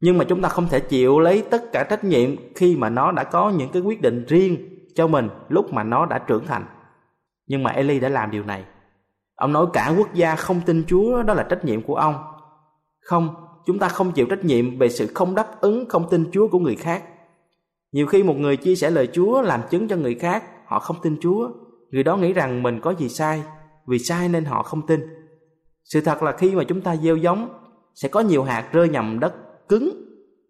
Nhưng 0.00 0.18
mà 0.18 0.24
chúng 0.24 0.42
ta 0.42 0.48
không 0.48 0.68
thể 0.68 0.80
chịu 0.80 1.20
lấy 1.20 1.44
tất 1.50 1.72
cả 1.72 1.86
trách 1.90 2.04
nhiệm 2.04 2.36
khi 2.54 2.76
mà 2.76 2.88
nó 2.88 3.12
đã 3.12 3.24
có 3.24 3.50
những 3.50 3.68
cái 3.72 3.82
quyết 3.82 4.02
định 4.02 4.24
riêng 4.28 4.56
cho 4.94 5.06
mình 5.06 5.28
lúc 5.48 5.72
mà 5.72 5.82
nó 5.82 6.06
đã 6.06 6.18
trưởng 6.18 6.46
thành 6.46 6.64
nhưng 7.46 7.62
mà 7.62 7.70
Eli 7.70 8.00
đã 8.00 8.08
làm 8.08 8.30
điều 8.30 8.44
này 8.44 8.64
ông 9.34 9.52
nói 9.52 9.66
cả 9.72 9.94
quốc 9.98 10.14
gia 10.14 10.36
không 10.36 10.60
tin 10.66 10.84
Chúa 10.86 11.22
đó 11.22 11.34
là 11.34 11.42
trách 11.42 11.64
nhiệm 11.64 11.82
của 11.82 11.94
ông 11.94 12.14
không 13.00 13.34
chúng 13.66 13.78
ta 13.78 13.88
không 13.88 14.12
chịu 14.12 14.26
trách 14.30 14.44
nhiệm 14.44 14.78
về 14.78 14.88
sự 14.88 15.06
không 15.14 15.34
đáp 15.34 15.60
ứng 15.60 15.88
không 15.88 16.08
tin 16.10 16.30
Chúa 16.32 16.48
của 16.48 16.58
người 16.58 16.76
khác 16.76 17.02
nhiều 17.96 18.06
khi 18.06 18.22
một 18.22 18.36
người 18.36 18.56
chia 18.56 18.74
sẻ 18.74 18.90
lời 18.90 19.08
Chúa 19.12 19.42
làm 19.42 19.60
chứng 19.70 19.88
cho 19.88 19.96
người 19.96 20.14
khác, 20.14 20.44
họ 20.66 20.78
không 20.78 20.96
tin 21.02 21.16
Chúa. 21.20 21.50
Người 21.90 22.02
đó 22.02 22.16
nghĩ 22.16 22.32
rằng 22.32 22.62
mình 22.62 22.80
có 22.80 22.90
gì 22.90 23.08
sai, 23.08 23.42
vì 23.86 23.98
sai 23.98 24.28
nên 24.28 24.44
họ 24.44 24.62
không 24.62 24.86
tin. 24.86 25.00
Sự 25.84 26.00
thật 26.00 26.22
là 26.22 26.32
khi 26.32 26.54
mà 26.54 26.64
chúng 26.64 26.80
ta 26.80 26.96
gieo 26.96 27.16
giống, 27.16 27.48
sẽ 27.94 28.08
có 28.08 28.20
nhiều 28.20 28.42
hạt 28.42 28.68
rơi 28.72 28.88
nhầm 28.88 29.20
đất 29.20 29.34
cứng, 29.68 29.90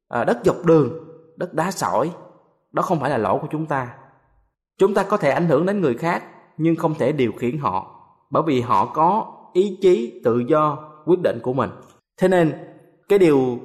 à, 0.08 0.24
đất 0.24 0.38
dọc 0.44 0.64
đường, 0.64 0.92
đất 1.36 1.54
đá 1.54 1.70
sỏi. 1.70 2.10
Đó 2.72 2.82
không 2.82 3.00
phải 3.00 3.10
là 3.10 3.18
lỗi 3.18 3.38
của 3.42 3.48
chúng 3.50 3.66
ta. 3.66 3.94
Chúng 4.78 4.94
ta 4.94 5.02
có 5.02 5.16
thể 5.16 5.30
ảnh 5.30 5.48
hưởng 5.48 5.66
đến 5.66 5.80
người 5.80 5.94
khác, 5.94 6.24
nhưng 6.58 6.76
không 6.76 6.94
thể 6.94 7.12
điều 7.12 7.32
khiển 7.32 7.58
họ, 7.58 8.00
bởi 8.30 8.42
vì 8.46 8.60
họ 8.60 8.86
có 8.86 9.26
ý 9.52 9.78
chí 9.82 10.20
tự 10.24 10.38
do 10.38 10.78
quyết 11.04 11.18
định 11.22 11.38
của 11.42 11.52
mình. 11.52 11.70
Thế 12.20 12.28
nên 12.28 12.52
cái 13.08 13.18
điều 13.18 13.58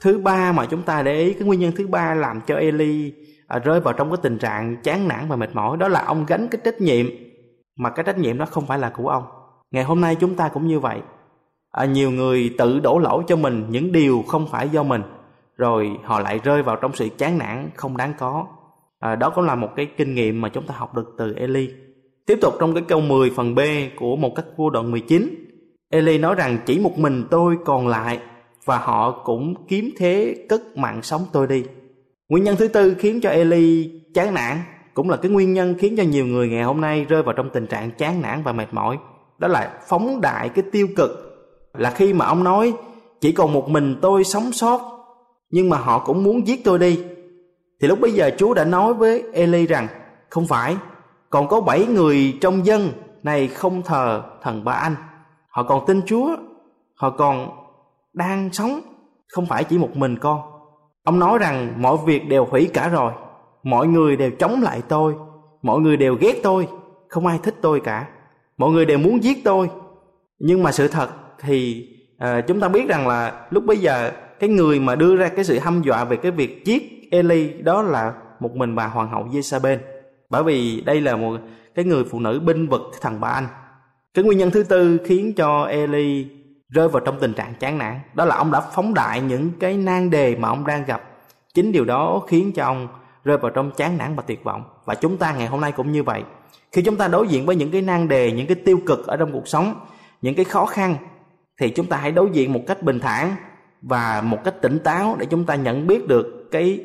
thứ 0.00 0.18
ba 0.18 0.52
mà 0.52 0.66
chúng 0.66 0.82
ta 0.82 1.02
để 1.02 1.18
ý 1.18 1.32
cái 1.32 1.42
nguyên 1.42 1.60
nhân 1.60 1.72
thứ 1.76 1.86
ba 1.86 2.14
làm 2.14 2.40
cho 2.46 2.56
Eli 2.56 3.12
à, 3.46 3.58
rơi 3.58 3.80
vào 3.80 3.94
trong 3.94 4.10
cái 4.10 4.18
tình 4.22 4.38
trạng 4.38 4.76
chán 4.82 5.08
nản 5.08 5.28
và 5.28 5.36
mệt 5.36 5.50
mỏi 5.54 5.76
đó 5.76 5.88
là 5.88 6.04
ông 6.04 6.24
gánh 6.26 6.48
cái 6.48 6.60
trách 6.64 6.80
nhiệm. 6.80 7.06
Mà 7.76 7.90
cái 7.90 8.04
trách 8.04 8.18
nhiệm 8.18 8.38
đó 8.38 8.46
không 8.50 8.66
phải 8.66 8.78
là 8.78 8.90
của 8.90 9.08
ông. 9.08 9.24
Ngày 9.70 9.84
hôm 9.84 10.00
nay 10.00 10.14
chúng 10.14 10.34
ta 10.34 10.48
cũng 10.48 10.66
như 10.66 10.80
vậy. 10.80 11.00
À, 11.70 11.84
nhiều 11.84 12.10
người 12.10 12.54
tự 12.58 12.80
đổ 12.80 12.98
lỗi 12.98 13.24
cho 13.26 13.36
mình 13.36 13.66
những 13.68 13.92
điều 13.92 14.24
không 14.28 14.46
phải 14.50 14.68
do 14.68 14.82
mình 14.82 15.02
rồi 15.56 15.98
họ 16.04 16.20
lại 16.20 16.40
rơi 16.44 16.62
vào 16.62 16.76
trong 16.76 16.92
sự 16.94 17.08
chán 17.18 17.38
nản 17.38 17.70
không 17.74 17.96
đáng 17.96 18.12
có. 18.18 18.46
À, 18.98 19.16
đó 19.16 19.30
cũng 19.30 19.44
là 19.44 19.54
một 19.54 19.68
cái 19.76 19.86
kinh 19.96 20.14
nghiệm 20.14 20.40
mà 20.40 20.48
chúng 20.48 20.66
ta 20.66 20.74
học 20.78 20.94
được 20.94 21.14
từ 21.18 21.34
Eli 21.34 21.70
tiếp 22.28 22.38
tục 22.40 22.54
trong 22.60 22.74
cái 22.74 22.82
câu 22.88 23.00
10 23.00 23.30
phần 23.30 23.54
B 23.54 23.60
của 23.96 24.16
một 24.16 24.34
cách 24.34 24.46
vua 24.56 24.70
đoạn 24.70 24.90
19 24.90 25.48
Eli 25.90 26.18
nói 26.18 26.34
rằng, 26.34 26.58
chỉ 26.66 26.78
một 26.78 26.98
mình 26.98 27.24
tôi 27.30 27.56
còn 27.64 27.88
lại 27.88 28.18
và 28.64 28.78
họ 28.78 29.22
cũng 29.24 29.54
kiếm 29.68 29.90
thế 29.98 30.36
cất 30.48 30.76
mạng 30.76 31.02
sống 31.02 31.22
tôi 31.32 31.46
đi. 31.46 31.64
Nguyên 32.28 32.44
nhân 32.44 32.56
thứ 32.56 32.68
tư 32.68 32.94
khiến 32.98 33.20
cho 33.20 33.30
Eli 33.30 33.90
chán 34.14 34.34
nản 34.34 34.56
cũng 34.94 35.10
là 35.10 35.16
cái 35.16 35.30
nguyên 35.30 35.52
nhân 35.52 35.74
khiến 35.78 35.94
cho 35.96 36.02
nhiều 36.02 36.26
người 36.26 36.48
ngày 36.48 36.62
hôm 36.62 36.80
nay 36.80 37.06
rơi 37.08 37.22
vào 37.22 37.34
trong 37.34 37.50
tình 37.50 37.66
trạng 37.66 37.90
chán 37.90 38.22
nản 38.22 38.42
và 38.42 38.52
mệt 38.52 38.66
mỏi. 38.72 38.98
Đó 39.38 39.48
là 39.48 39.80
phóng 39.88 40.20
đại 40.20 40.48
cái 40.48 40.64
tiêu 40.72 40.88
cực. 40.96 41.10
Là 41.74 41.90
khi 41.90 42.12
mà 42.12 42.26
ông 42.26 42.44
nói, 42.44 42.72
chỉ 43.20 43.32
còn 43.32 43.52
một 43.52 43.68
mình 43.68 43.96
tôi 44.02 44.24
sống 44.24 44.52
sót, 44.52 44.80
nhưng 45.50 45.70
mà 45.70 45.76
họ 45.76 45.98
cũng 45.98 46.24
muốn 46.24 46.46
giết 46.46 46.64
tôi 46.64 46.78
đi. 46.78 47.00
Thì 47.80 47.88
lúc 47.88 48.00
bây 48.00 48.10
giờ 48.10 48.30
Chúa 48.38 48.54
đã 48.54 48.64
nói 48.64 48.94
với 48.94 49.22
Eli 49.32 49.66
rằng, 49.66 49.86
không 50.30 50.46
phải 50.46 50.76
còn 51.30 51.48
có 51.48 51.60
bảy 51.60 51.86
người 51.86 52.38
trong 52.40 52.66
dân 52.66 52.92
này 53.22 53.48
không 53.48 53.82
thờ 53.82 54.22
thần 54.42 54.64
Ba 54.64 54.72
Anh. 54.72 54.94
Họ 55.48 55.62
còn 55.62 55.86
tin 55.86 56.00
Chúa 56.06 56.36
họ 56.94 57.10
còn 57.10 57.48
đang 58.12 58.52
sống 58.52 58.80
không 59.28 59.46
phải 59.46 59.64
chỉ 59.64 59.78
một 59.78 59.96
mình 59.96 60.18
con. 60.18 60.40
Ông 61.04 61.18
nói 61.18 61.38
rằng 61.38 61.74
mọi 61.76 61.96
việc 62.06 62.28
đều 62.28 62.44
hủy 62.50 62.70
cả 62.74 62.88
rồi 62.88 63.12
mọi 63.62 63.86
người 63.86 64.16
đều 64.16 64.30
chống 64.30 64.62
lại 64.62 64.82
tôi 64.88 65.14
mọi 65.62 65.80
người 65.80 65.96
đều 65.96 66.14
ghét 66.20 66.40
tôi 66.42 66.68
không 67.08 67.26
ai 67.26 67.38
thích 67.42 67.54
tôi 67.60 67.80
cả. 67.80 68.08
Mọi 68.56 68.70
người 68.70 68.86
đều 68.86 68.98
muốn 68.98 69.22
giết 69.22 69.44
tôi. 69.44 69.70
Nhưng 70.38 70.62
mà 70.62 70.72
sự 70.72 70.88
thật 70.88 71.08
thì 71.40 71.88
à, 72.18 72.40
chúng 72.40 72.60
ta 72.60 72.68
biết 72.68 72.88
rằng 72.88 73.08
là 73.08 73.46
lúc 73.50 73.64
bây 73.64 73.76
giờ 73.76 74.12
cái 74.40 74.50
người 74.50 74.80
mà 74.80 74.94
đưa 74.94 75.16
ra 75.16 75.28
cái 75.28 75.44
sự 75.44 75.58
hăm 75.58 75.82
dọa 75.82 76.04
về 76.04 76.16
cái 76.16 76.30
việc 76.30 76.64
giết 76.64 77.08
Eli 77.10 77.62
đó 77.62 77.82
là 77.82 78.14
một 78.40 78.56
mình 78.56 78.74
bà 78.74 78.86
hoàng 78.86 79.10
hậu 79.10 79.24
Jezabel 79.24 79.78
bởi 80.30 80.42
vì 80.42 80.80
đây 80.80 81.00
là 81.00 81.16
một 81.16 81.36
cái 81.74 81.84
người 81.84 82.04
phụ 82.04 82.20
nữ 82.20 82.40
binh 82.40 82.68
vực 82.68 82.82
thằng 83.00 83.20
bà 83.20 83.28
anh. 83.28 83.46
Cái 84.14 84.24
nguyên 84.24 84.38
nhân 84.38 84.50
thứ 84.50 84.62
tư 84.62 84.98
khiến 85.06 85.34
cho 85.34 85.64
Eli 85.64 86.26
rơi 86.68 86.88
vào 86.88 87.00
trong 87.00 87.18
tình 87.20 87.32
trạng 87.32 87.54
chán 87.60 87.78
nản, 87.78 88.00
đó 88.14 88.24
là 88.24 88.36
ông 88.36 88.50
đã 88.50 88.60
phóng 88.60 88.94
đại 88.94 89.20
những 89.20 89.50
cái 89.60 89.76
nan 89.76 90.10
đề 90.10 90.36
mà 90.36 90.48
ông 90.48 90.66
đang 90.66 90.84
gặp. 90.84 91.02
Chính 91.54 91.72
điều 91.72 91.84
đó 91.84 92.22
khiến 92.28 92.52
cho 92.54 92.64
ông 92.64 92.88
rơi 93.24 93.38
vào 93.38 93.50
trong 93.50 93.70
chán 93.70 93.98
nản 93.98 94.16
và 94.16 94.22
tuyệt 94.26 94.44
vọng. 94.44 94.64
Và 94.84 94.94
chúng 94.94 95.16
ta 95.16 95.32
ngày 95.32 95.46
hôm 95.46 95.60
nay 95.60 95.72
cũng 95.72 95.92
như 95.92 96.02
vậy. 96.02 96.22
Khi 96.72 96.82
chúng 96.82 96.96
ta 96.96 97.08
đối 97.08 97.28
diện 97.28 97.46
với 97.46 97.56
những 97.56 97.70
cái 97.70 97.82
nan 97.82 98.08
đề, 98.08 98.32
những 98.32 98.46
cái 98.46 98.56
tiêu 98.64 98.80
cực 98.86 99.06
ở 99.06 99.16
trong 99.16 99.32
cuộc 99.32 99.48
sống, 99.48 99.74
những 100.22 100.34
cái 100.34 100.44
khó 100.44 100.66
khăn, 100.66 100.96
thì 101.60 101.70
chúng 101.70 101.86
ta 101.86 101.96
hãy 101.96 102.12
đối 102.12 102.30
diện 102.30 102.52
một 102.52 102.60
cách 102.66 102.82
bình 102.82 103.00
thản 103.00 103.36
và 103.82 104.22
một 104.24 104.38
cách 104.44 104.54
tỉnh 104.62 104.78
táo 104.78 105.16
để 105.18 105.26
chúng 105.26 105.44
ta 105.44 105.54
nhận 105.54 105.86
biết 105.86 106.08
được 106.08 106.48
cái 106.50 106.84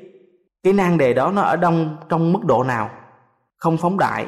cái 0.63 0.73
nan 0.73 0.97
đề 0.97 1.13
đó 1.13 1.31
nó 1.31 1.41
ở 1.41 1.55
đông, 1.55 1.97
trong 2.09 2.33
mức 2.33 2.45
độ 2.45 2.63
nào 2.63 2.89
không 3.63 3.77
phóng 3.77 3.97
đại 3.97 4.27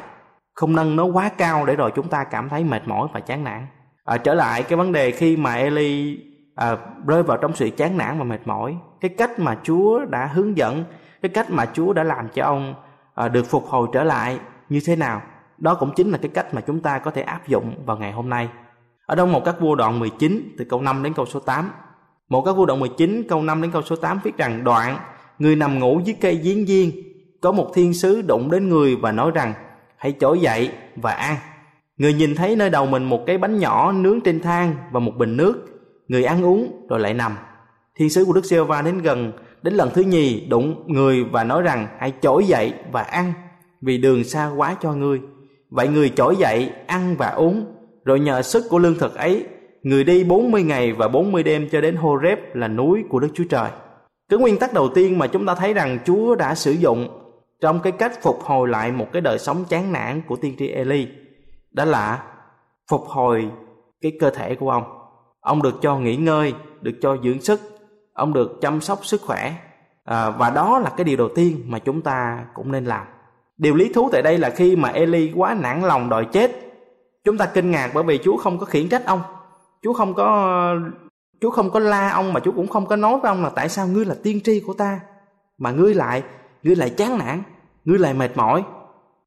không 0.54 0.76
nâng 0.76 0.96
nó 0.96 1.04
quá 1.04 1.28
cao 1.28 1.66
để 1.66 1.76
rồi 1.76 1.92
chúng 1.94 2.08
ta 2.08 2.24
cảm 2.24 2.48
thấy 2.48 2.64
mệt 2.64 2.88
mỏi 2.88 3.08
và 3.12 3.20
chán 3.20 3.44
nản. 3.44 3.66
À, 4.04 4.16
trở 4.16 4.34
lại 4.34 4.62
cái 4.62 4.76
vấn 4.76 4.92
đề 4.92 5.10
khi 5.10 5.36
mà 5.36 5.54
Eli 5.54 6.18
à, 6.54 6.76
rơi 7.06 7.22
vào 7.22 7.36
trong 7.36 7.54
sự 7.54 7.70
chán 7.70 7.98
nản 7.98 8.18
và 8.18 8.24
mệt 8.24 8.40
mỏi 8.44 8.76
cái 9.00 9.10
cách 9.18 9.38
mà 9.38 9.58
Chúa 9.62 10.04
đã 10.04 10.26
hướng 10.26 10.56
dẫn 10.56 10.84
cái 11.22 11.30
cách 11.34 11.50
mà 11.50 11.66
Chúa 11.72 11.92
đã 11.92 12.04
làm 12.04 12.28
cho 12.28 12.44
ông 12.44 12.74
à, 13.14 13.28
được 13.28 13.46
phục 13.46 13.66
hồi 13.66 13.88
trở 13.92 14.04
lại 14.04 14.38
như 14.68 14.80
thế 14.86 14.96
nào 14.96 15.22
đó 15.58 15.74
cũng 15.74 15.90
chính 15.96 16.10
là 16.10 16.18
cái 16.18 16.30
cách 16.34 16.54
mà 16.54 16.60
chúng 16.60 16.80
ta 16.80 16.98
có 16.98 17.10
thể 17.10 17.22
áp 17.22 17.48
dụng 17.48 17.74
vào 17.86 17.96
ngày 17.96 18.12
hôm 18.12 18.30
nay. 18.30 18.48
Ở 19.06 19.16
trong 19.16 19.32
một 19.32 19.44
các 19.44 19.60
vua 19.60 19.74
đoạn 19.74 19.98
19 19.98 20.54
từ 20.58 20.64
câu 20.64 20.80
5 20.80 21.02
đến 21.02 21.14
câu 21.14 21.26
số 21.26 21.40
8 21.40 21.70
một 22.28 22.42
các 22.42 22.52
vua 22.52 22.66
đoạn 22.66 22.80
19 22.80 23.22
câu 23.28 23.42
5 23.42 23.62
đến 23.62 23.70
câu 23.70 23.82
số 23.82 23.96
8 23.96 24.20
viết 24.24 24.36
rằng 24.36 24.64
đoạn 24.64 24.98
người 25.38 25.56
nằm 25.56 25.78
ngủ 25.78 26.00
dưới 26.04 26.16
cây 26.20 26.40
giếng 26.42 26.64
viên 26.66 27.15
có 27.40 27.52
một 27.52 27.70
thiên 27.74 27.94
sứ 27.94 28.22
đụng 28.22 28.50
đến 28.50 28.68
người 28.68 28.96
và 28.96 29.12
nói 29.12 29.30
rằng, 29.34 29.54
hãy 29.96 30.14
trỗi 30.20 30.38
dậy 30.38 30.70
và 30.96 31.12
ăn. 31.12 31.36
Người 31.96 32.12
nhìn 32.12 32.34
thấy 32.34 32.56
nơi 32.56 32.70
đầu 32.70 32.86
mình 32.86 33.04
một 33.04 33.26
cái 33.26 33.38
bánh 33.38 33.58
nhỏ 33.58 33.92
nướng 33.92 34.20
trên 34.20 34.40
than 34.40 34.74
và 34.92 35.00
một 35.00 35.12
bình 35.16 35.36
nước, 35.36 35.54
người 36.08 36.24
ăn 36.24 36.44
uống 36.44 36.86
rồi 36.88 37.00
lại 37.00 37.14
nằm. 37.14 37.36
Thiên 37.98 38.10
sứ 38.10 38.24
của 38.24 38.32
đức 38.32 38.44
giê 38.44 38.60
va 38.60 38.82
đến 38.82 39.02
gần, 39.02 39.32
đến 39.62 39.74
lần 39.74 39.90
thứ 39.94 40.02
nhì 40.02 40.46
đụng 40.48 40.84
người 40.86 41.24
và 41.24 41.44
nói 41.44 41.62
rằng, 41.62 41.86
hãy 41.98 42.12
trỗi 42.20 42.44
dậy 42.44 42.72
và 42.92 43.02
ăn, 43.02 43.32
vì 43.82 43.98
đường 43.98 44.24
xa 44.24 44.50
quá 44.56 44.76
cho 44.82 44.92
ngươi. 44.92 45.20
Vậy 45.70 45.88
người 45.88 46.08
trỗi 46.16 46.36
dậy, 46.36 46.70
ăn 46.86 47.16
và 47.18 47.28
uống, 47.28 47.64
rồi 48.04 48.20
nhờ 48.20 48.42
sức 48.42 48.64
của 48.70 48.78
lương 48.78 48.98
thực 48.98 49.14
ấy, 49.14 49.44
người 49.82 50.04
đi 50.04 50.24
40 50.24 50.62
ngày 50.62 50.92
và 50.92 51.08
40 51.08 51.42
đêm 51.42 51.68
cho 51.72 51.80
đến 51.80 51.96
Horeb 51.96 52.38
là 52.54 52.68
núi 52.68 53.04
của 53.08 53.20
Đức 53.20 53.28
Chúa 53.34 53.44
Trời. 53.44 53.70
Cái 54.28 54.38
nguyên 54.38 54.58
tắc 54.58 54.72
đầu 54.72 54.88
tiên 54.94 55.18
mà 55.18 55.26
chúng 55.26 55.46
ta 55.46 55.54
thấy 55.54 55.74
rằng 55.74 55.98
Chúa 56.04 56.34
đã 56.34 56.54
sử 56.54 56.72
dụng 56.72 57.08
trong 57.60 57.80
cái 57.80 57.92
cách 57.92 58.22
phục 58.22 58.42
hồi 58.42 58.68
lại 58.68 58.92
một 58.92 59.06
cái 59.12 59.22
đời 59.22 59.38
sống 59.38 59.64
chán 59.68 59.92
nản 59.92 60.22
của 60.28 60.36
tiên 60.36 60.54
tri 60.58 60.68
Eli 60.68 61.08
đó 61.70 61.84
là 61.84 62.22
phục 62.88 63.04
hồi 63.06 63.50
cái 64.00 64.12
cơ 64.20 64.30
thể 64.30 64.54
của 64.54 64.70
ông. 64.70 64.84
Ông 65.40 65.62
được 65.62 65.74
cho 65.82 65.98
nghỉ 65.98 66.16
ngơi, 66.16 66.54
được 66.80 66.98
cho 67.02 67.16
dưỡng 67.24 67.40
sức, 67.40 67.60
ông 68.12 68.32
được 68.32 68.58
chăm 68.60 68.80
sóc 68.80 69.06
sức 69.06 69.20
khỏe 69.22 69.54
à, 70.04 70.30
và 70.30 70.50
đó 70.50 70.78
là 70.78 70.90
cái 70.96 71.04
điều 71.04 71.16
đầu 71.16 71.28
tiên 71.34 71.62
mà 71.66 71.78
chúng 71.78 72.02
ta 72.02 72.44
cũng 72.54 72.72
nên 72.72 72.84
làm. 72.84 73.06
Điều 73.56 73.74
lý 73.74 73.92
thú 73.92 74.08
tại 74.12 74.22
đây 74.22 74.38
là 74.38 74.50
khi 74.50 74.76
mà 74.76 74.88
Eli 74.88 75.32
quá 75.36 75.56
nản 75.60 75.82
lòng 75.82 76.08
đòi 76.08 76.24
chết, 76.32 76.50
chúng 77.24 77.38
ta 77.38 77.46
kinh 77.46 77.70
ngạc 77.70 77.90
bởi 77.94 78.04
vì 78.04 78.18
Chúa 78.18 78.36
không 78.36 78.58
có 78.58 78.66
khiển 78.66 78.88
trách 78.88 79.06
ông. 79.06 79.20
Chúa 79.82 79.92
không 79.92 80.14
có 80.14 80.74
Chúa 81.40 81.50
không 81.50 81.70
có 81.70 81.80
la 81.80 82.10
ông 82.10 82.32
mà 82.32 82.40
Chúa 82.40 82.52
cũng 82.52 82.68
không 82.68 82.86
có 82.86 82.96
nói 82.96 83.18
với 83.18 83.28
ông 83.28 83.42
là 83.42 83.50
tại 83.50 83.68
sao 83.68 83.88
ngươi 83.88 84.04
là 84.04 84.14
tiên 84.22 84.40
tri 84.44 84.60
của 84.60 84.74
ta 84.74 85.00
mà 85.58 85.70
ngươi 85.70 85.94
lại 85.94 86.22
ngươi 86.66 86.76
lại 86.76 86.90
chán 86.90 87.18
nản, 87.18 87.42
ngươi 87.84 87.98
lại 87.98 88.14
mệt 88.14 88.36
mỏi. 88.36 88.64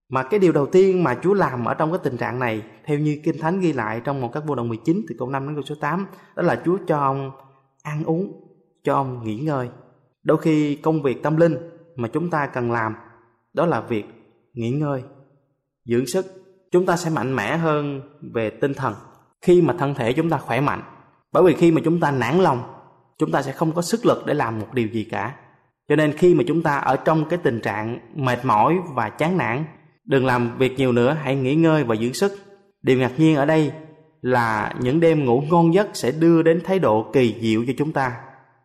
Mà 0.10 0.23
cái 0.23 0.39
điều 0.39 0.52
đầu 0.52 0.65
tiên 0.65 1.04
mà 1.04 1.17
Chúa 1.23 1.34
làm 1.34 1.65
ở 1.65 1.73
trong 1.73 1.91
cái 1.91 1.99
tình 2.04 2.17
trạng 2.17 2.39
này 2.39 2.63
theo 2.86 2.99
như 2.99 3.21
Kinh 3.23 3.39
Thánh 3.39 3.60
ghi 3.60 3.73
lại 3.73 4.02
trong 4.04 4.21
một 4.21 4.30
các 4.34 4.43
vô 4.45 4.56
đồng 4.56 4.67
19 4.67 5.02
từ 5.10 5.15
câu 5.19 5.30
5 5.30 5.47
đến 5.47 5.56
câu 5.56 5.63
số 5.63 5.75
8 5.82 6.08
đó 6.36 6.43
là 6.43 6.62
Chúa 6.65 6.78
cho 6.88 6.97
ông 6.97 7.32
ăn 7.84 8.04
uống, 8.04 8.47
cho 8.84 8.95
ông 8.95 9.23
nghỉ 9.23 9.38
ngơi. 9.39 9.69
Đôi 10.23 10.38
khi 10.38 10.75
công 10.75 11.02
việc 11.02 11.23
tâm 11.23 11.38
linh 11.38 11.58
mà 11.95 12.08
chúng 12.08 12.30
ta 12.30 12.47
cần 12.47 12.71
làm 12.71 12.95
đó 13.54 13.65
là 13.65 13.82
việc 13.82 14.06
nghỉ 14.54 14.71
ngơi, 14.71 15.04
dưỡng 15.86 16.08
sức. 16.08 16.25
Chúng 16.71 16.86
ta 16.86 16.97
sẽ 16.97 17.10
mạnh 17.10 17.36
mẽ 17.36 17.58
hơn 17.58 18.02
về 18.34 18.49
tinh 18.49 18.73
thần 18.73 18.93
khi 19.41 19.62
mà 19.62 19.75
thân 19.80 19.93
thể 19.93 20.13
chúng 20.13 20.30
ta 20.30 20.38
khỏe 20.38 20.62
mạnh. 20.62 20.82
Bởi 21.32 21.43
vì 21.43 21.54
khi 21.54 21.71
mà 21.71 21.82
chúng 21.86 21.99
ta 21.99 22.12
nản 22.12 22.39
lòng, 22.39 22.63
chúng 23.17 23.32
ta 23.32 23.41
sẽ 23.41 23.52
không 23.52 23.71
có 23.71 23.82
sức 23.82 24.06
lực 24.06 24.25
để 24.25 24.34
làm 24.34 24.60
một 24.60 24.67
điều 24.73 24.88
gì 24.88 25.08
cả. 25.12 25.36
Cho 25.89 25.95
nên 25.95 26.12
khi 26.12 26.34
mà 26.34 26.43
chúng 26.47 26.62
ta 26.62 26.78
ở 26.78 26.95
trong 26.95 27.25
cái 27.30 27.39
tình 27.43 27.60
trạng 27.62 27.99
mệt 28.15 28.45
mỏi 28.45 28.78
và 28.93 29.10
chán 29.10 29.38
nản, 29.38 29.65
đừng 30.06 30.25
làm 30.25 30.58
việc 30.58 30.78
nhiều 30.78 30.91
nữa, 30.91 31.17
hãy 31.23 31.36
nghỉ 31.36 31.56
ngơi 31.56 31.84
và 31.84 31.95
dưỡng 31.95 32.13
sức. 32.13 32.32
Điều 32.82 32.97
ngạc 32.97 33.12
nhiên 33.17 33.36
ở 33.36 33.45
đây 33.45 33.71
là 34.21 34.73
những 34.80 34.99
đêm 34.99 35.25
ngủ 35.25 35.43
ngon 35.49 35.73
giấc 35.73 35.88
sẽ 35.93 36.12
đưa 36.12 36.41
đến 36.41 36.62
thái 36.63 36.80
độ 36.80 37.06
kỳ 37.13 37.36
diệu 37.41 37.63
cho 37.67 37.73
chúng 37.78 37.91
ta. 37.91 38.12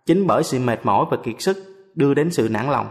Chính 0.07 0.27
bởi 0.27 0.43
sự 0.43 0.59
mệt 0.61 0.81
mỏi 0.83 1.07
và 1.11 1.17
kiệt 1.17 1.35
sức 1.39 1.57
đưa 1.95 2.15
đến 2.15 2.31
sự 2.31 2.49
nản 2.51 2.71
lòng. 2.71 2.87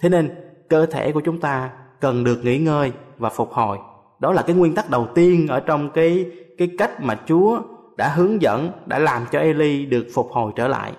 Thế 0.00 0.08
nên 0.08 0.30
cơ 0.68 0.86
thể 0.86 1.12
của 1.12 1.20
chúng 1.20 1.40
ta 1.40 1.70
cần 2.00 2.24
được 2.24 2.44
nghỉ 2.44 2.58
ngơi 2.58 2.92
và 3.18 3.28
phục 3.28 3.52
hồi. 3.52 3.78
Đó 4.20 4.32
là 4.32 4.42
cái 4.42 4.56
nguyên 4.56 4.74
tắc 4.74 4.90
đầu 4.90 5.08
tiên 5.14 5.46
ở 5.48 5.60
trong 5.60 5.90
cái 5.90 6.30
cái 6.58 6.70
cách 6.78 7.02
mà 7.02 7.20
Chúa 7.26 7.60
đã 7.96 8.08
hướng 8.08 8.42
dẫn, 8.42 8.70
đã 8.86 8.98
làm 8.98 9.22
cho 9.32 9.38
Eli 9.38 9.86
được 9.86 10.06
phục 10.14 10.30
hồi 10.30 10.52
trở 10.56 10.68
lại. 10.68 10.92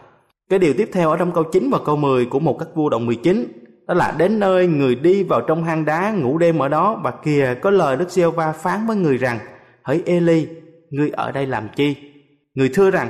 Cái 0.50 0.60
điều 0.60 0.74
tiếp 0.74 0.90
theo 0.94 1.10
ở 1.10 1.18
trong 1.18 1.32
câu 1.32 1.44
9 1.44 1.70
và 1.70 1.80
câu 1.86 1.96
10 1.96 2.26
của 2.26 2.40
một 2.40 2.60
các 2.60 2.68
vua 2.76 2.90
đồng 2.90 3.06
19 3.06 3.68
đó 3.88 3.94
là 3.94 4.16
đến 4.18 4.40
nơi 4.40 4.68
người 4.68 4.96
đi 4.96 5.24
vào 5.24 5.42
trong 5.42 5.64
hang 5.64 5.86
đá 5.86 6.12
ngủ 6.12 6.38
đêm 6.38 6.60
ở 6.60 6.68
đó 6.68 7.00
và 7.04 7.12
kìa, 7.12 7.56
có 7.62 7.70
lời 7.70 7.98
Đức 7.98 8.10
giê 8.10 8.26
va 8.28 8.52
phán 8.52 8.88
với 8.88 8.96
người 8.96 9.18
rằng, 9.18 9.40
hỡi 9.82 10.02
Eli 10.06 10.48
ngươi 10.90 11.10
ở 11.10 11.32
đây 11.32 11.46
làm 11.46 11.68
chi? 11.76 11.96
Người 12.56 12.70
thưa 12.74 12.92
rằng, 12.92 13.10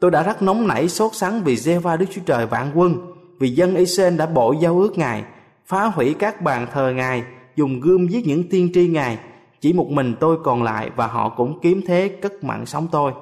tôi 0.00 0.10
đã 0.10 0.22
rất 0.22 0.42
nóng 0.42 0.68
nảy 0.68 0.88
sốt 0.88 1.14
sắng 1.14 1.42
vì 1.44 1.56
giê 1.56 1.78
va 1.78 1.96
Đức 1.96 2.06
Chúa 2.10 2.20
Trời 2.26 2.46
vạn 2.46 2.70
quân, 2.74 2.94
vì 3.40 3.48
dân 3.48 3.76
Israel 3.76 4.16
đã 4.16 4.26
bội 4.26 4.56
giao 4.60 4.78
ước 4.78 4.98
ngài, 4.98 5.24
phá 5.66 5.84
hủy 5.84 6.14
các 6.18 6.42
bàn 6.42 6.66
thờ 6.72 6.92
ngài, 6.96 7.22
dùng 7.56 7.80
gươm 7.80 8.08
giết 8.08 8.26
những 8.26 8.48
tiên 8.48 8.70
tri 8.74 8.88
ngài. 8.88 9.18
Chỉ 9.60 9.72
một 9.72 9.90
mình 9.90 10.14
tôi 10.20 10.36
còn 10.44 10.62
lại 10.62 10.90
và 10.96 11.06
họ 11.06 11.28
cũng 11.28 11.58
kiếm 11.62 11.80
thế 11.86 12.08
cất 12.08 12.44
mạng 12.44 12.66
sống 12.66 12.88
tôi. 12.92 13.12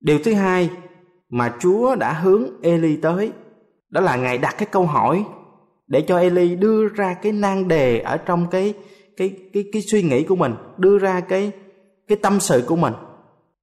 Điều 0.00 0.18
thứ 0.24 0.34
hai 0.34 0.70
mà 1.36 1.54
chúa 1.58 1.94
đã 1.94 2.12
hướng 2.12 2.44
eli 2.62 2.96
tới. 2.96 3.32
Đó 3.90 4.00
là 4.00 4.16
ngài 4.16 4.38
đặt 4.38 4.54
cái 4.58 4.66
câu 4.70 4.86
hỏi 4.86 5.24
để 5.86 6.00
cho 6.00 6.18
eli 6.18 6.56
đưa 6.56 6.88
ra 6.88 7.14
cái 7.14 7.32
nan 7.32 7.68
đề 7.68 7.98
ở 7.98 8.16
trong 8.16 8.46
cái 8.50 8.74
cái 9.16 9.36
cái 9.52 9.64
cái 9.72 9.82
suy 9.82 10.02
nghĩ 10.02 10.24
của 10.24 10.36
mình 10.36 10.54
đưa 10.76 10.98
ra 10.98 11.20
cái 11.20 11.52
cái 12.08 12.18
tâm 12.22 12.40
sự 12.40 12.64
của 12.66 12.76
mình. 12.76 12.94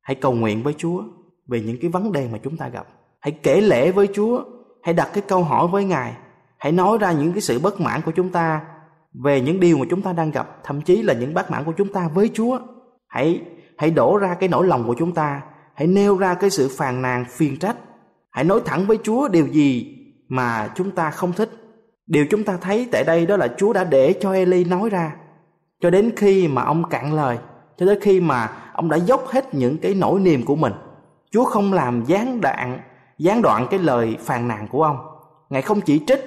Hãy 0.02 0.16
cầu 0.16 0.34
nguyện 0.34 0.64
với 0.64 0.74
chúa 0.78 1.04
về 1.48 1.62
những 1.62 1.78
cái 1.82 1.90
vấn 1.90 2.12
đề 2.12 2.28
mà 2.32 2.38
chúng 2.44 2.58
ta 2.58 2.68
gặp. 2.68 2.88
Hãy 3.20 3.32
kể 3.32 3.62
lễ 3.62 3.92
với 3.92 4.08
chúa 4.14 4.44
hãy 4.84 4.94
đặt 4.94 5.10
cái 5.14 5.24
câu 5.28 5.44
hỏi 5.44 5.68
với 5.68 5.86
Ngài, 5.86 6.14
hãy 6.58 6.72
nói 6.72 6.98
ra 6.98 7.12
những 7.12 7.32
cái 7.32 7.42
sự 7.42 7.60
bất 7.60 7.82
mãn 7.82 8.02
của 8.02 8.12
chúng 8.12 8.30
ta 8.30 8.62
về 9.24 9.42
những 9.42 9.60
điều 9.60 9.78
mà 9.78 9.86
chúng 9.90 10.02
ta 10.02 10.14
đang 10.14 10.32
gặp, 10.32 10.64
thậm 10.64 10.82
chí 10.82 11.02
là 11.02 11.14
những 11.14 11.34
bất 11.34 11.52
mãn 11.52 11.64
của 11.64 11.72
chúng 11.78 11.94
ta 11.94 12.10
với 12.14 12.30
Chúa. 12.34 12.60
Hãy 13.08 13.42
hãy 13.78 13.92
đổ 13.92 14.18
ra 14.18 14.36
cái 14.40 14.50
nỗi 14.50 14.68
lòng 14.68 14.84
của 14.88 14.96
chúng 15.00 15.14
ta, 15.14 15.42
hãy 15.74 15.88
nêu 15.88 16.18
ra 16.18 16.34
cái 16.34 16.50
sự 16.50 16.70
phàn 16.78 17.02
nàn 17.02 17.26
phiền 17.30 17.60
trách. 17.60 17.76
Hãy 18.32 18.44
nói 18.44 18.62
thẳng 18.66 18.86
với 18.88 18.98
Chúa 19.04 19.28
điều 19.28 19.48
gì 19.48 19.98
mà 20.30 20.70
chúng 20.76 20.92
ta 20.92 21.12
không 21.12 21.34
thích. 21.34 21.50
Điều 22.08 22.26
chúng 22.30 22.44
ta 22.44 22.58
thấy 22.62 22.88
tại 22.92 23.04
đây 23.04 23.26
đó 23.26 23.38
là 23.38 23.48
Chúa 23.58 23.74
đã 23.74 23.84
để 23.84 24.14
cho 24.22 24.32
Eli 24.32 24.64
nói 24.64 24.90
ra 24.90 25.16
cho 25.82 25.90
đến 25.90 26.12
khi 26.16 26.48
mà 26.48 26.64
ông 26.64 26.84
cạn 26.90 27.14
lời, 27.14 27.38
cho 27.78 27.86
tới 27.86 27.98
khi 28.02 28.20
mà 28.20 28.52
ông 28.74 28.90
đã 28.90 28.98
dốc 28.98 29.28
hết 29.28 29.54
những 29.56 29.78
cái 29.78 29.94
nỗi 29.94 30.20
niềm 30.20 30.46
của 30.46 30.56
mình. 30.56 30.74
Chúa 31.32 31.44
không 31.44 31.74
làm 31.74 32.04
gián 32.06 32.42
đoạn, 32.42 32.80
gián 33.18 33.42
đoạn 33.42 33.68
cái 33.72 33.80
lời 33.80 34.18
phàn 34.20 34.48
nàn 34.48 34.68
của 34.68 34.84
ông. 34.84 34.98
Ngài 35.50 35.62
không 35.62 35.82
chỉ 35.82 36.02
trích 36.08 36.26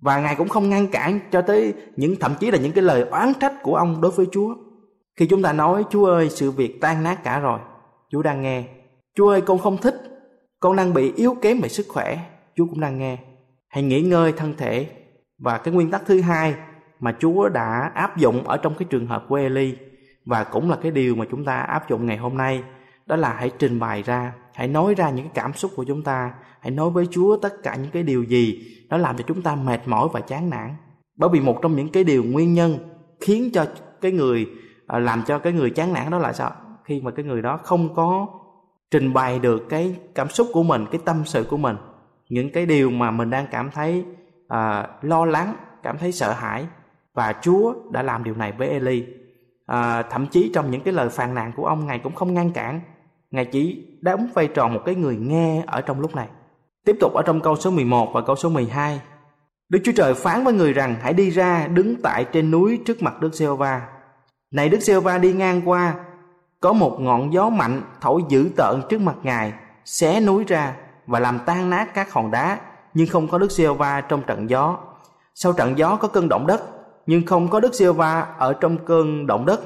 và 0.00 0.20
Ngài 0.20 0.34
cũng 0.34 0.48
không 0.48 0.70
ngăn 0.70 0.86
cản 0.86 1.20
cho 1.30 1.42
tới 1.42 1.74
những 1.96 2.16
thậm 2.20 2.34
chí 2.40 2.50
là 2.50 2.58
những 2.58 2.72
cái 2.72 2.84
lời 2.84 3.02
oán 3.02 3.32
trách 3.40 3.52
của 3.62 3.76
ông 3.76 4.00
đối 4.00 4.10
với 4.10 4.26
Chúa. 4.32 4.54
Khi 5.16 5.26
chúng 5.26 5.42
ta 5.42 5.52
nói 5.52 5.84
Chúa 5.90 6.06
ơi 6.06 6.30
sự 6.30 6.50
việc 6.50 6.80
tan 6.80 7.02
nát 7.02 7.24
cả 7.24 7.38
rồi, 7.38 7.58
Chúa 8.10 8.22
đang 8.22 8.42
nghe. 8.42 8.64
Chúa 9.16 9.28
ơi 9.28 9.40
con 9.40 9.58
không 9.58 9.76
thích, 9.76 9.94
con 10.60 10.76
đang 10.76 10.94
bị 10.94 11.12
yếu 11.16 11.34
kém 11.42 11.60
về 11.60 11.68
sức 11.68 11.86
khỏe, 11.88 12.18
Chúa 12.56 12.66
cũng 12.66 12.80
đang 12.80 12.98
nghe. 12.98 13.18
Hãy 13.68 13.82
nghỉ 13.82 14.02
ngơi 14.02 14.32
thân 14.32 14.54
thể. 14.56 14.86
Và 15.38 15.58
cái 15.58 15.74
nguyên 15.74 15.90
tắc 15.90 16.02
thứ 16.06 16.20
hai 16.20 16.54
mà 17.00 17.16
Chúa 17.18 17.48
đã 17.48 17.90
áp 17.94 18.16
dụng 18.16 18.48
ở 18.48 18.56
trong 18.56 18.74
cái 18.74 18.86
trường 18.90 19.06
hợp 19.06 19.24
của 19.28 19.34
Eli 19.34 19.76
và 20.26 20.44
cũng 20.44 20.70
là 20.70 20.76
cái 20.82 20.92
điều 20.92 21.14
mà 21.14 21.24
chúng 21.30 21.44
ta 21.44 21.56
áp 21.56 21.88
dụng 21.90 22.06
ngày 22.06 22.16
hôm 22.16 22.36
nay 22.36 22.62
đó 23.06 23.16
là 23.16 23.34
hãy 23.34 23.50
trình 23.58 23.80
bày 23.80 24.02
ra 24.02 24.32
hãy 24.56 24.68
nói 24.68 24.94
ra 24.94 25.10
những 25.10 25.24
cái 25.24 25.32
cảm 25.34 25.52
xúc 25.52 25.70
của 25.76 25.84
chúng 25.84 26.02
ta. 26.02 26.34
Hãy 26.60 26.70
nói 26.70 26.90
với 26.90 27.06
chúa 27.10 27.36
tất 27.36 27.62
cả 27.62 27.76
những 27.76 27.90
cái 27.90 28.02
điều 28.02 28.22
gì 28.22 28.60
nó 28.88 28.96
làm 28.96 29.16
cho 29.16 29.24
chúng 29.26 29.42
ta 29.42 29.54
mệt 29.54 29.80
mỏi 29.86 30.08
và 30.12 30.20
chán 30.20 30.50
nản. 30.50 30.70
Bởi 31.16 31.30
vì 31.32 31.40
một 31.40 31.58
trong 31.62 31.76
những 31.76 31.88
cái 31.88 32.04
điều 32.04 32.24
nguyên 32.24 32.54
nhân 32.54 32.78
khiến 33.20 33.50
cho 33.52 33.66
cái 34.00 34.12
người 34.12 34.46
à, 34.86 34.98
làm 34.98 35.22
cho 35.26 35.38
cái 35.38 35.52
người 35.52 35.70
chán 35.70 35.92
nản 35.92 36.10
đó 36.10 36.18
là 36.18 36.32
sao? 36.32 36.52
Khi 36.84 37.00
mà 37.00 37.10
cái 37.10 37.24
người 37.24 37.42
đó 37.42 37.56
không 37.62 37.94
có 37.94 38.26
trình 38.90 39.12
bày 39.12 39.38
được 39.38 39.68
cái 39.68 39.96
cảm 40.14 40.28
xúc 40.28 40.48
của 40.52 40.62
mình 40.62 40.86
cái 40.90 41.00
tâm 41.04 41.22
sự 41.24 41.46
của 41.50 41.56
mình. 41.56 41.76
Những 42.28 42.52
cái 42.52 42.66
điều 42.66 42.90
mà 42.90 43.10
mình 43.10 43.30
đang 43.30 43.46
cảm 43.50 43.70
thấy 43.70 44.04
à, 44.48 44.88
lo 45.02 45.24
lắng 45.24 45.56
cảm 45.82 45.98
thấy 45.98 46.12
sợ 46.12 46.32
hãi 46.32 46.66
và 47.14 47.34
chúa 47.42 47.74
đã 47.90 48.02
làm 48.02 48.24
điều 48.24 48.34
này 48.34 48.52
với 48.52 48.68
eli. 48.68 49.06
À, 49.66 50.02
thậm 50.02 50.26
chí 50.26 50.50
trong 50.54 50.70
những 50.70 50.80
cái 50.80 50.94
lời 50.94 51.08
phàn 51.08 51.34
nàn 51.34 51.52
của 51.56 51.66
ông 51.66 51.86
ngài 51.86 51.98
cũng 51.98 52.14
không 52.14 52.34
ngăn 52.34 52.52
cản. 52.52 52.80
Ngài 53.30 53.44
chỉ 53.44 53.86
đóng 54.00 54.28
vai 54.34 54.48
trò 54.48 54.68
một 54.68 54.80
cái 54.84 54.94
người 54.94 55.16
nghe 55.16 55.62
ở 55.66 55.80
trong 55.80 56.00
lúc 56.00 56.14
này. 56.14 56.28
Tiếp 56.84 56.96
tục 57.00 57.12
ở 57.14 57.22
trong 57.26 57.40
câu 57.40 57.56
số 57.56 57.70
11 57.70 58.10
và 58.12 58.20
câu 58.20 58.36
số 58.36 58.48
12 58.48 59.00
Đức 59.68 59.78
Chúa 59.84 59.92
Trời 59.96 60.14
phán 60.14 60.44
với 60.44 60.54
người 60.54 60.72
rằng 60.72 60.96
hãy 61.02 61.12
đi 61.12 61.30
ra 61.30 61.66
đứng 61.66 61.96
tại 62.02 62.24
trên 62.32 62.50
núi 62.50 62.80
trước 62.86 63.02
mặt 63.02 63.20
Đức 63.20 63.34
giê 63.34 63.46
va 63.46 63.88
Này 64.50 64.68
Đức 64.68 64.80
giê 64.80 65.00
va 65.00 65.18
đi 65.18 65.32
ngang 65.32 65.62
qua, 65.64 65.94
có 66.66 66.72
một 66.72 67.00
ngọn 67.00 67.32
gió 67.32 67.48
mạnh 67.48 67.82
thổi 68.00 68.22
dữ 68.28 68.50
tợn 68.56 68.82
trước 68.88 69.00
mặt 69.00 69.16
Ngài, 69.22 69.52
xé 69.84 70.20
núi 70.20 70.44
ra 70.44 70.76
và 71.06 71.18
làm 71.18 71.38
tan 71.46 71.70
nát 71.70 71.94
các 71.94 72.12
hòn 72.12 72.30
đá, 72.30 72.60
nhưng 72.94 73.06
không 73.06 73.28
có 73.28 73.38
Đức 73.38 73.52
giê 73.52 73.68
va 73.68 74.00
trong 74.00 74.22
trận 74.26 74.50
gió. 74.50 74.78
Sau 75.34 75.52
trận 75.52 75.78
gió 75.78 75.96
có 75.96 76.08
cơn 76.08 76.28
động 76.28 76.46
đất, 76.46 76.62
nhưng 77.06 77.26
không 77.26 77.48
có 77.48 77.60
Đức 77.60 77.74
giê 77.74 77.92
va 77.92 78.26
ở 78.38 78.52
trong 78.52 78.78
cơn 78.84 79.26
động 79.26 79.46
đất. 79.46 79.60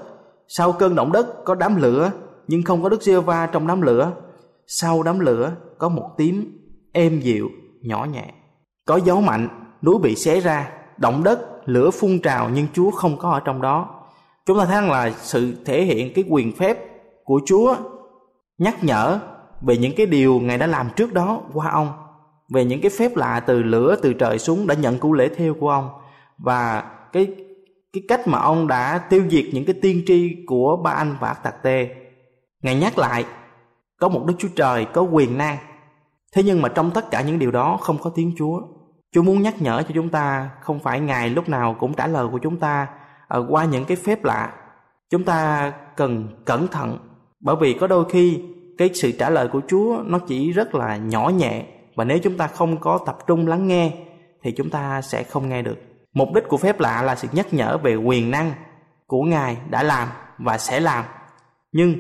Sau 0.49 0.73
cơn 0.73 0.95
động 0.95 1.13
đất 1.13 1.45
có 1.45 1.55
đám 1.55 1.77
lửa, 1.77 2.11
nhưng 2.49 2.63
không 2.63 2.83
có 2.83 2.89
Đức 2.89 3.03
giê 3.03 3.21
va 3.21 3.47
trong 3.47 3.67
đám 3.67 3.83
lửa. 3.83 4.13
Sau 4.67 5.03
đám 5.03 5.21
lửa 5.21 5.53
có 5.79 5.89
một 5.89 6.11
tím 6.17 6.59
êm 6.93 7.21
dịu, 7.21 7.49
nhỏ 7.83 8.05
nhẹ. 8.05 8.25
Có 8.85 8.97
gió 8.97 9.21
mạnh, 9.21 9.49
núi 9.83 9.99
bị 10.03 10.15
xé 10.15 10.41
ra, 10.41 10.71
động 10.97 11.25
đất, 11.25 11.69
lửa 11.69 11.91
phun 11.91 12.19
trào 12.23 12.51
nhưng 12.55 12.67
Chúa 12.73 12.91
không 12.91 13.19
có 13.19 13.31
ở 13.31 13.41
trong 13.41 13.63
đó. 13.63 13.89
Chúng 14.47 14.59
ta 14.59 14.65
thấy 14.65 14.75
rằng 14.75 14.91
là 14.91 15.11
sự 15.11 15.55
thể 15.65 15.83
hiện 15.83 16.13
cái 16.15 16.25
quyền 16.29 16.57
phép 16.57 16.90
của 17.31 17.41
Chúa 17.47 17.77
nhắc 18.59 18.85
nhở 18.85 19.21
về 19.61 19.77
những 19.77 19.93
cái 19.97 20.07
điều 20.07 20.41
Ngài 20.41 20.59
đã 20.59 20.67
làm 20.67 20.89
trước 20.97 21.13
đó 21.13 21.41
qua 21.53 21.71
ông, 21.71 21.93
về 22.49 22.65
những 22.65 22.81
cái 22.81 22.91
phép 22.99 23.17
lạ 23.17 23.41
từ 23.41 23.63
lửa 23.63 23.97
từ 24.03 24.13
trời 24.13 24.39
xuống 24.39 24.67
đã 24.67 24.75
nhận 24.75 24.99
cụ 24.99 25.13
lễ 25.13 25.29
theo 25.37 25.55
của 25.61 25.71
ông 25.71 25.89
và 26.39 26.83
cái 27.13 27.27
cái 27.93 28.03
cách 28.09 28.29
mà 28.29 28.39
ông 28.39 28.67
đã 28.67 28.99
tiêu 28.99 29.25
diệt 29.31 29.45
những 29.53 29.65
cái 29.65 29.75
tiên 29.83 30.03
tri 30.07 30.45
của 30.47 30.77
ba 30.77 30.91
anh 30.91 31.17
và 31.21 31.35
Tạc 31.35 31.63
Tê. 31.63 31.89
Ngài 32.63 32.75
nhắc 32.75 32.99
lại 32.99 33.25
có 34.01 34.09
một 34.09 34.25
Đức 34.27 34.35
Chúa 34.39 34.49
Trời 34.57 34.85
có 34.85 35.03
quyền 35.03 35.39
năng. 35.39 35.57
Thế 36.33 36.43
nhưng 36.43 36.63
mà 36.63 36.69
trong 36.69 36.91
tất 36.91 37.11
cả 37.11 37.23
những 37.23 37.39
điều 37.39 37.51
đó 37.51 37.79
không 37.81 37.99
có 37.99 38.11
tiếng 38.15 38.33
Chúa. 38.39 38.61
Chúa 39.13 39.23
muốn 39.23 39.43
nhắc 39.43 39.63
nhở 39.63 39.83
cho 39.83 39.91
chúng 39.95 40.09
ta 40.09 40.51
không 40.61 40.81
phải 40.81 41.01
Ngài 41.01 41.31
lúc 41.31 41.49
nào 41.49 41.77
cũng 41.81 41.95
trả 41.95 42.07
lời 42.07 42.29
của 42.33 42.39
chúng 42.39 42.57
ta 42.57 42.89
ờ, 43.29 43.47
qua 43.49 43.65
những 43.65 43.85
cái 43.85 43.97
phép 43.97 44.25
lạ. 44.25 44.53
Chúng 45.11 45.25
ta 45.25 45.73
cần 45.97 46.43
cẩn 46.45 46.69
thận 46.69 46.99
bởi 47.41 47.57
vì 47.61 47.75
có 47.75 47.87
đôi 47.87 48.05
khi 48.11 48.43
cái 48.79 48.91
sự 48.95 49.13
trả 49.19 49.31
lời 49.31 49.49
của 49.49 49.61
Chúa 49.69 50.03
nó 50.07 50.19
chỉ 50.19 50.53
rất 50.53 50.75
là 50.75 50.97
nhỏ 50.97 51.29
nhẹ 51.29 51.65
và 51.97 52.05
nếu 52.05 52.19
chúng 52.19 52.37
ta 52.37 52.47
không 52.47 52.81
có 52.81 52.99
tập 53.07 53.19
trung 53.27 53.47
lắng 53.47 53.67
nghe 53.67 53.93
thì 54.43 54.53
chúng 54.57 54.71
ta 54.71 55.03
sẽ 55.03 55.23
không 55.23 55.49
nghe 55.49 55.63
được. 55.63 55.79
Mục 56.13 56.29
đích 56.35 56.45
của 56.49 56.57
phép 56.57 56.81
lạ 56.81 57.03
là 57.03 57.17
sự 57.17 57.29
nhắc 57.33 57.55
nhở 57.55 57.79
về 57.79 57.97
quyền 57.97 58.31
năng 58.31 58.53
của 59.07 59.23
Ngài 59.23 59.57
đã 59.71 59.83
làm 59.83 60.09
và 60.39 60.59
sẽ 60.59 60.81
làm. 60.81 61.05
Nhưng 61.73 61.95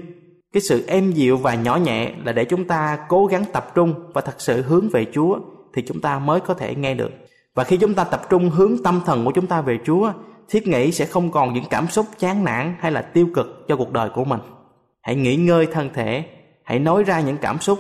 cái 0.53 0.61
sự 0.61 0.85
êm 0.87 1.13
dịu 1.13 1.37
và 1.37 1.55
nhỏ 1.55 1.77
nhẹ 1.77 2.13
là 2.25 2.33
để 2.33 2.45
chúng 2.45 2.65
ta 2.65 2.99
cố 3.09 3.27
gắng 3.27 3.45
tập 3.53 3.75
trung 3.75 3.95
và 4.15 4.21
thật 4.21 4.35
sự 4.39 4.63
hướng 4.63 4.89
về 4.89 5.07
Chúa 5.13 5.39
thì 5.75 5.83
chúng 5.87 6.01
ta 6.01 6.19
mới 6.19 6.41
có 6.41 6.55
thể 6.55 6.75
nghe 6.75 6.95
được. 6.95 7.11
Và 7.55 7.65
khi 7.65 7.77
chúng 7.77 7.95
ta 7.95 8.05
tập 8.05 8.23
trung 8.31 8.51
hướng 8.51 8.83
tâm 8.85 9.01
thần 9.07 9.25
của 9.25 9.33
chúng 9.35 9.47
ta 9.47 9.61
về 9.61 9.79
Chúa, 9.85 10.13
thiết 10.49 10.69
nghĩ 10.69 10.93
sẽ 10.93 11.05
không 11.05 11.31
còn 11.31 11.55
những 11.55 11.65
cảm 11.71 11.89
xúc 11.89 12.07
chán 12.19 12.45
nản 12.45 12.75
hay 12.79 12.93
là 12.93 13.03
tiêu 13.03 13.29
cực 13.35 13.65
cho 13.69 13.77
cuộc 13.77 13.93
đời 13.93 14.11
của 14.15 14.25
mình. 14.25 14.41
Hãy 15.03 15.17
nghỉ 15.17 15.37
ngơi 15.37 15.67
thân 15.67 15.91
thể, 15.95 16.25
hãy 16.65 16.79
nói 16.79 17.05
ra 17.05 17.21
những 17.21 17.37
cảm 17.37 17.61
xúc 17.61 17.79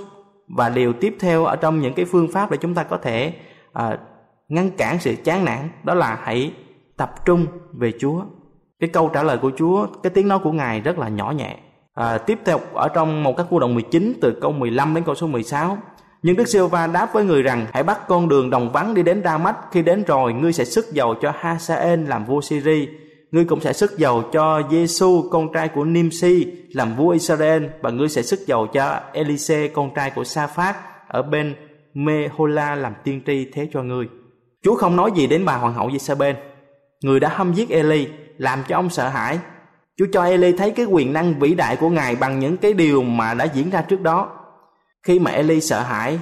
và 0.56 0.68
điều 0.68 0.92
tiếp 0.92 1.16
theo 1.20 1.44
ở 1.44 1.56
trong 1.56 1.80
những 1.80 1.94
cái 1.94 2.04
phương 2.04 2.28
pháp 2.32 2.50
để 2.50 2.56
chúng 2.60 2.74
ta 2.74 2.82
có 2.82 2.96
thể 2.96 3.32
à, 3.72 3.98
ngăn 4.48 4.70
cản 4.70 4.98
sự 4.98 5.14
chán 5.24 5.44
nản 5.44 5.68
đó 5.84 5.94
là 5.94 6.18
hãy 6.22 6.52
tập 6.96 7.10
trung 7.26 7.46
về 7.72 7.92
Chúa. 8.00 8.22
Cái 8.80 8.90
câu 8.92 9.08
trả 9.08 9.22
lời 9.22 9.38
của 9.38 9.50
Chúa, 9.56 9.86
cái 10.02 10.10
tiếng 10.10 10.28
nói 10.28 10.38
của 10.38 10.52
Ngài 10.52 10.80
rất 10.80 10.98
là 10.98 11.08
nhỏ 11.08 11.30
nhẹ. 11.30 11.56
À, 11.94 12.18
tiếp 12.18 12.38
theo 12.44 12.60
ở 12.72 12.88
trong 12.88 13.22
một 13.22 13.36
các 13.36 13.46
khu 13.50 13.58
động 13.58 13.74
19 13.74 14.18
từ 14.20 14.38
câu 14.40 14.52
15 14.52 14.94
đến 14.94 15.04
câu 15.04 15.14
số 15.14 15.26
16 15.26 15.78
nhưng 16.22 16.36
Đức 16.36 16.48
siêu 16.48 16.68
va 16.68 16.86
đáp 16.86 17.12
với 17.12 17.24
người 17.24 17.42
rằng 17.42 17.66
hãy 17.72 17.82
bắt 17.82 18.08
con 18.08 18.28
đường 18.28 18.50
đồng 18.50 18.72
vắng 18.72 18.94
đi 18.94 19.02
đến 19.02 19.22
Đa 19.22 19.38
Mách 19.38 19.56
khi 19.72 19.82
đến 19.82 20.04
rồi 20.04 20.32
ngươi 20.32 20.52
sẽ 20.52 20.64
sức 20.64 20.92
dầu 20.92 21.14
cho 21.22 21.32
Hasael 21.36 22.08
làm 22.08 22.24
vua 22.24 22.40
Syri 22.40 22.88
ngươi 23.32 23.44
cũng 23.44 23.60
sẽ 23.60 23.72
sức 23.72 23.98
dầu 23.98 24.22
cho 24.32 24.62
Giêsu 24.70 25.28
con 25.30 25.52
trai 25.52 25.68
của 25.68 25.84
Nimsi 25.84 26.46
làm 26.72 26.96
vua 26.96 27.08
Israel 27.08 27.66
và 27.82 27.90
ngươi 27.90 28.08
sẽ 28.08 28.22
sức 28.22 28.40
dầu 28.46 28.66
cho 28.66 29.00
Elise 29.12 29.68
con 29.68 29.94
trai 29.94 30.10
của 30.10 30.24
Sa-phát 30.24 30.76
ở 31.08 31.22
bên 31.22 31.54
Mehola 31.94 32.74
làm 32.74 32.94
tiên 33.04 33.20
tri 33.26 33.50
thế 33.52 33.68
cho 33.72 33.82
ngươi. 33.82 34.08
Chúa 34.62 34.74
không 34.74 34.96
nói 34.96 35.10
gì 35.14 35.26
đến 35.26 35.44
bà 35.44 35.56
hoàng 35.56 35.74
hậu 35.74 35.90
Giê-sa-bên, 35.90 36.36
người 37.04 37.20
đã 37.20 37.28
hâm 37.28 37.52
giết 37.52 37.70
Eli, 37.70 38.08
làm 38.38 38.62
cho 38.68 38.76
ông 38.76 38.90
sợ 38.90 39.08
hãi. 39.08 39.38
Chúa 39.96 40.06
cho 40.12 40.24
Eli 40.24 40.52
thấy 40.52 40.70
cái 40.70 40.86
quyền 40.86 41.12
năng 41.12 41.38
vĩ 41.38 41.54
đại 41.54 41.76
của 41.76 41.88
Ngài 41.88 42.16
bằng 42.16 42.38
những 42.38 42.56
cái 42.56 42.72
điều 42.72 43.02
mà 43.02 43.34
đã 43.34 43.44
diễn 43.44 43.70
ra 43.70 43.82
trước 43.82 44.00
đó. 44.00 44.28
Khi 45.02 45.18
mà 45.18 45.30
Eli 45.30 45.60
sợ 45.60 45.80
hãi, 45.80 46.18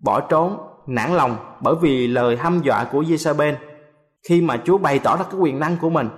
bỏ 0.00 0.20
trốn, 0.20 0.58
nản 0.86 1.14
lòng 1.14 1.36
bởi 1.60 1.74
vì 1.82 2.06
lời 2.06 2.36
hăm 2.36 2.60
dọa 2.62 2.84
của 2.84 3.04
Giê-sa-bên, 3.04 3.56
khi 4.28 4.40
mà 4.40 4.56
Chúa 4.64 4.78
bày 4.78 4.98
tỏ 4.98 5.16
ra 5.16 5.24
cái 5.24 5.40
quyền 5.40 5.58
năng 5.58 5.76
của 5.76 5.90
mình, 5.90 6.08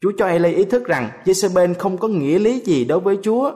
Chúa 0.00 0.12
cho 0.18 0.26
Eli 0.26 0.54
ý 0.54 0.64
thức 0.64 0.86
rằng 0.86 1.08
Jezebel 1.24 1.74
không 1.78 1.98
có 1.98 2.08
nghĩa 2.08 2.38
lý 2.38 2.60
gì 2.60 2.84
đối 2.84 3.00
với 3.00 3.18
Chúa. 3.22 3.52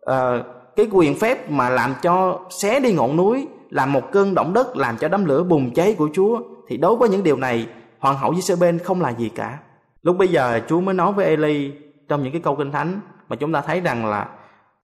À, 0.00 0.44
cái 0.76 0.88
quyền 0.92 1.18
phép 1.18 1.50
mà 1.50 1.70
làm 1.70 1.94
cho 2.02 2.40
xé 2.50 2.80
đi 2.80 2.92
ngọn 2.92 3.16
núi, 3.16 3.48
làm 3.70 3.92
một 3.92 4.12
cơn 4.12 4.34
động 4.34 4.52
đất, 4.52 4.76
làm 4.76 4.96
cho 4.96 5.08
đám 5.08 5.24
lửa 5.24 5.42
bùng 5.42 5.74
cháy 5.74 5.94
của 5.98 6.08
Chúa 6.12 6.40
thì 6.68 6.76
đối 6.76 6.96
với 6.96 7.08
những 7.08 7.22
điều 7.22 7.36
này 7.36 7.66
hoàng 7.98 8.16
hậu 8.16 8.32
Jezebel 8.32 8.78
không 8.84 9.02
là 9.02 9.10
gì 9.10 9.28
cả. 9.28 9.58
Lúc 10.02 10.16
bây 10.18 10.28
giờ 10.28 10.60
Chúa 10.68 10.80
mới 10.80 10.94
nói 10.94 11.12
với 11.12 11.26
Eli 11.26 11.72
trong 12.08 12.22
những 12.22 12.32
cái 12.32 12.40
câu 12.40 12.56
kinh 12.56 12.72
thánh 12.72 13.00
mà 13.28 13.36
chúng 13.36 13.52
ta 13.52 13.60
thấy 13.60 13.80
rằng 13.80 14.06
là 14.06 14.28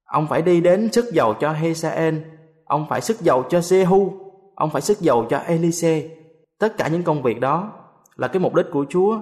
ông 0.04 0.26
phải 0.26 0.42
đi 0.42 0.60
đến 0.60 0.92
sức 0.92 1.04
dầu 1.12 1.34
cho 1.34 1.52
Hesael, 1.52 2.14
ông 2.64 2.86
phải 2.88 3.00
sức 3.00 3.20
dầu 3.20 3.44
cho 3.50 3.58
Jehu, 3.58 4.10
ông 4.54 4.70
phải 4.70 4.82
sức 4.82 5.00
dầu 5.00 5.26
cho 5.30 5.38
Elise. 5.38 6.08
Tất 6.58 6.78
cả 6.78 6.88
những 6.88 7.02
công 7.02 7.22
việc 7.22 7.40
đó 7.40 7.72
là 8.16 8.28
cái 8.28 8.40
mục 8.40 8.54
đích 8.54 8.66
của 8.72 8.84
Chúa. 8.88 9.20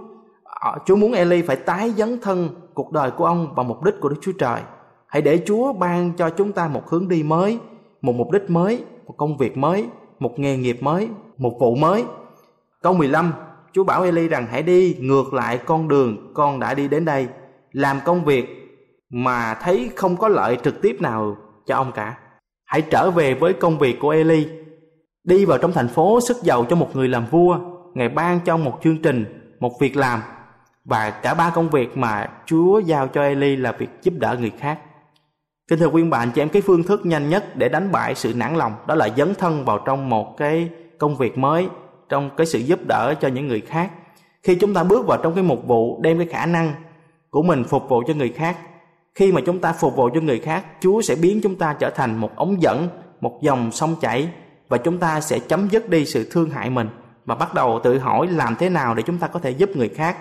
Ờ, 0.48 0.78
Chúa 0.86 0.96
muốn 0.96 1.12
Eli 1.12 1.42
phải 1.42 1.56
tái 1.56 1.90
dấn 1.90 2.20
thân 2.20 2.48
cuộc 2.74 2.92
đời 2.92 3.10
của 3.10 3.24
ông 3.24 3.54
vào 3.54 3.64
mục 3.64 3.84
đích 3.84 3.94
của 4.00 4.08
Đức 4.08 4.16
Chúa 4.20 4.32
Trời. 4.32 4.60
Hãy 5.06 5.22
để 5.22 5.42
Chúa 5.46 5.72
ban 5.72 6.12
cho 6.12 6.30
chúng 6.30 6.52
ta 6.52 6.68
một 6.68 6.88
hướng 6.88 7.08
đi 7.08 7.22
mới, 7.22 7.58
một 8.02 8.12
mục 8.12 8.30
đích 8.30 8.50
mới, 8.50 8.84
một 9.06 9.14
công 9.16 9.36
việc 9.36 9.56
mới, 9.56 9.86
một 10.18 10.38
nghề 10.38 10.56
nghiệp 10.56 10.78
mới, 10.82 11.08
một 11.38 11.56
vụ 11.60 11.74
mới 11.74 12.04
Câu 12.82 12.94
15, 12.94 13.32
Chúa 13.72 13.84
bảo 13.84 14.02
Eli 14.02 14.28
rằng 14.28 14.46
hãy 14.50 14.62
đi 14.62 14.96
ngược 15.00 15.34
lại 15.34 15.58
con 15.66 15.88
đường 15.88 16.32
con 16.34 16.60
đã 16.60 16.74
đi 16.74 16.88
đến 16.88 17.04
đây, 17.04 17.28
làm 17.72 18.00
công 18.04 18.24
việc 18.24 18.46
mà 19.10 19.54
thấy 19.54 19.90
không 19.96 20.16
có 20.16 20.28
lợi 20.28 20.58
trực 20.64 20.82
tiếp 20.82 20.96
nào 21.00 21.36
cho 21.66 21.76
ông 21.76 21.92
cả. 21.94 22.18
Hãy 22.64 22.82
trở 22.82 23.10
về 23.10 23.34
với 23.34 23.52
công 23.52 23.78
việc 23.78 23.98
của 24.00 24.10
Eli. 24.10 24.46
đi 25.24 25.44
vào 25.44 25.58
trong 25.58 25.72
thành 25.72 25.88
phố 25.88 26.20
sức 26.20 26.36
giàu 26.42 26.66
cho 26.70 26.76
một 26.76 26.96
người 26.96 27.08
làm 27.08 27.26
vua 27.26 27.58
ngài 27.94 28.08
ban 28.08 28.40
cho 28.44 28.56
một 28.56 28.78
chương 28.82 29.02
trình 29.02 29.24
một 29.60 29.72
việc 29.80 29.96
làm 29.96 30.20
và 30.88 31.10
cả 31.10 31.34
ba 31.34 31.50
công 31.50 31.70
việc 31.70 31.96
mà 31.96 32.26
chúa 32.46 32.78
giao 32.78 33.08
cho 33.08 33.22
eli 33.22 33.56
là 33.56 33.72
việc 33.72 33.88
giúp 34.02 34.14
đỡ 34.18 34.36
người 34.40 34.52
khác 34.58 34.78
Kính 35.68 35.78
thưa 35.78 35.88
quý 35.88 36.02
bạn 36.02 36.30
chị 36.34 36.42
em, 36.42 36.48
cái 36.48 36.62
phương 36.62 36.82
thức 36.82 37.06
nhanh 37.06 37.28
nhất 37.28 37.56
để 37.56 37.68
đánh 37.68 37.92
bại 37.92 38.14
sự 38.14 38.34
nản 38.34 38.54
lòng 38.56 38.72
đó 38.86 38.94
là 38.94 39.08
dấn 39.16 39.34
thân 39.34 39.64
vào 39.64 39.78
trong 39.86 40.08
một 40.08 40.36
cái 40.36 40.68
công 40.98 41.16
việc 41.16 41.38
mới, 41.38 41.68
trong 42.08 42.30
cái 42.36 42.46
sự 42.46 42.58
giúp 42.58 42.80
đỡ 42.88 43.14
cho 43.20 43.28
những 43.28 43.48
người 43.48 43.60
khác. 43.60 43.90
Khi 44.42 44.54
chúng 44.54 44.74
ta 44.74 44.84
bước 44.84 45.06
vào 45.06 45.18
trong 45.22 45.34
cái 45.34 45.44
mục 45.44 45.66
vụ 45.66 46.00
đem 46.02 46.18
cái 46.18 46.26
khả 46.26 46.46
năng 46.46 46.72
của 47.30 47.42
mình 47.42 47.64
phục 47.64 47.88
vụ 47.88 48.02
cho 48.06 48.14
người 48.14 48.28
khác, 48.28 48.56
khi 49.14 49.32
mà 49.32 49.40
chúng 49.46 49.58
ta 49.58 49.72
phục 49.72 49.96
vụ 49.96 50.10
cho 50.14 50.20
người 50.20 50.38
khác, 50.38 50.64
Chúa 50.80 51.02
sẽ 51.02 51.14
biến 51.14 51.40
chúng 51.42 51.54
ta 51.54 51.76
trở 51.78 51.90
thành 51.90 52.16
một 52.16 52.36
ống 52.36 52.62
dẫn, 52.62 52.88
một 53.20 53.38
dòng 53.42 53.72
sông 53.72 53.94
chảy 54.00 54.28
và 54.68 54.78
chúng 54.78 54.98
ta 54.98 55.20
sẽ 55.20 55.38
chấm 55.38 55.68
dứt 55.68 55.88
đi 55.88 56.04
sự 56.04 56.28
thương 56.30 56.50
hại 56.50 56.70
mình 56.70 56.88
và 57.24 57.34
bắt 57.34 57.54
đầu 57.54 57.80
tự 57.84 57.98
hỏi 57.98 58.26
làm 58.26 58.56
thế 58.56 58.68
nào 58.68 58.94
để 58.94 59.02
chúng 59.06 59.18
ta 59.18 59.26
có 59.26 59.38
thể 59.38 59.50
giúp 59.50 59.70
người 59.74 59.88
khác. 59.88 60.16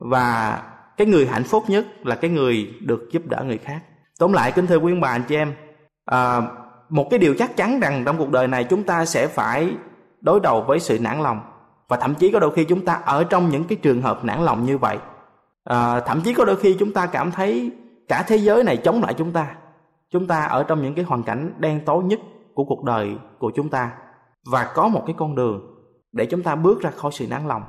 Và 0.00 0.62
cái 0.96 1.06
người 1.06 1.26
hạnh 1.26 1.44
phúc 1.44 1.64
nhất 1.68 1.86
là 2.06 2.14
cái 2.14 2.30
người 2.30 2.74
được 2.80 3.08
giúp 3.12 3.22
đỡ 3.26 3.44
người 3.46 3.58
khác. 3.58 3.82
Tóm 4.18 4.32
lại 4.32 4.52
kính 4.52 4.66
thưa 4.66 4.76
quý 4.76 4.94
bà 5.00 5.08
anh 5.08 5.22
chị 5.28 5.36
em 5.36 5.52
à, 6.04 6.40
một 6.88 7.06
cái 7.10 7.18
điều 7.18 7.34
chắc 7.38 7.56
chắn 7.56 7.80
rằng 7.80 8.02
trong 8.06 8.18
cuộc 8.18 8.30
đời 8.30 8.48
này 8.48 8.64
chúng 8.64 8.82
ta 8.82 9.04
sẽ 9.04 9.26
phải 9.26 9.74
đối 10.20 10.40
đầu 10.40 10.62
với 10.62 10.80
sự 10.80 10.98
nản 10.98 11.22
lòng. 11.22 11.40
Và 11.88 11.96
thậm 11.96 12.14
chí 12.14 12.32
có 12.32 12.38
đôi 12.38 12.52
khi 12.54 12.64
chúng 12.64 12.84
ta 12.84 12.94
ở 12.94 13.24
trong 13.24 13.48
những 13.48 13.64
cái 13.64 13.78
trường 13.82 14.02
hợp 14.02 14.24
nản 14.24 14.44
lòng 14.44 14.66
như 14.66 14.78
vậy. 14.78 14.98
À, 15.64 16.00
thậm 16.00 16.20
chí 16.20 16.34
có 16.34 16.44
đôi 16.44 16.56
khi 16.56 16.76
chúng 16.78 16.92
ta 16.92 17.06
cảm 17.06 17.30
thấy 17.30 17.72
cả 18.08 18.24
thế 18.26 18.36
giới 18.36 18.64
này 18.64 18.76
chống 18.76 19.02
lại 19.02 19.14
chúng 19.14 19.32
ta. 19.32 19.54
Chúng 20.10 20.26
ta 20.26 20.44
ở 20.44 20.62
trong 20.62 20.82
những 20.82 20.94
cái 20.94 21.04
hoàn 21.04 21.22
cảnh 21.22 21.52
đen 21.58 21.80
tối 21.86 22.04
nhất 22.04 22.20
của 22.54 22.64
cuộc 22.64 22.84
đời 22.84 23.16
của 23.38 23.52
chúng 23.54 23.68
ta. 23.68 23.92
Và 24.50 24.72
có 24.74 24.88
một 24.88 25.02
cái 25.06 25.14
con 25.18 25.34
đường 25.34 25.60
để 26.12 26.26
chúng 26.26 26.42
ta 26.42 26.54
bước 26.54 26.80
ra 26.80 26.90
khỏi 26.90 27.12
sự 27.14 27.26
nản 27.30 27.48
lòng. 27.48 27.62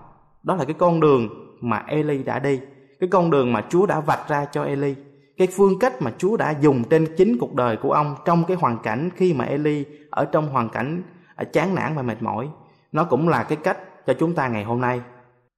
Đó 0.44 0.56
là 0.56 0.65
cái 0.65 0.76
con 0.78 1.00
đường 1.00 1.30
mà 1.62 1.84
Eli 1.88 2.24
đã 2.24 2.39
đi 2.39 2.60
cái 3.00 3.10
con 3.10 3.30
đường 3.30 3.54
mà 3.54 3.65
Chúa 3.69 3.86
đã 3.86 4.00
vạch 4.00 4.28
ra 4.28 4.45
cho 4.45 4.63
Eli 4.63 4.95
cái 5.38 5.47
phương 5.52 5.80
cách 5.80 6.02
mà 6.02 6.12
Chúa 6.17 6.38
đã 6.38 6.54
dùng 6.62 6.84
trên 6.84 7.08
chính 7.17 7.38
cuộc 7.38 7.56
đời 7.56 7.78
của 7.78 7.91
ông 7.91 8.15
trong 8.26 8.43
cái 8.47 8.58
hoàn 8.58 8.78
cảnh 8.84 9.10
khi 9.15 9.34
mà 9.34 9.45
Eli 9.45 9.86
ở 10.10 10.26
trong 10.26 10.47
hoàn 10.47 10.69
cảnh 10.69 11.04
à, 11.36 11.43
chán 11.43 11.76
nản 11.76 11.95
và 11.95 12.02
mệt 12.02 12.21
mỏi 12.21 12.50
nó 12.91 13.04
cũng 13.04 13.30
là 13.30 13.43
cái 13.43 13.58
cách 13.63 13.78
cho 14.08 14.13
chúng 14.13 14.34
ta 14.34 14.47
ngày 14.47 14.63
hôm 14.63 14.82
nay 14.82 15.02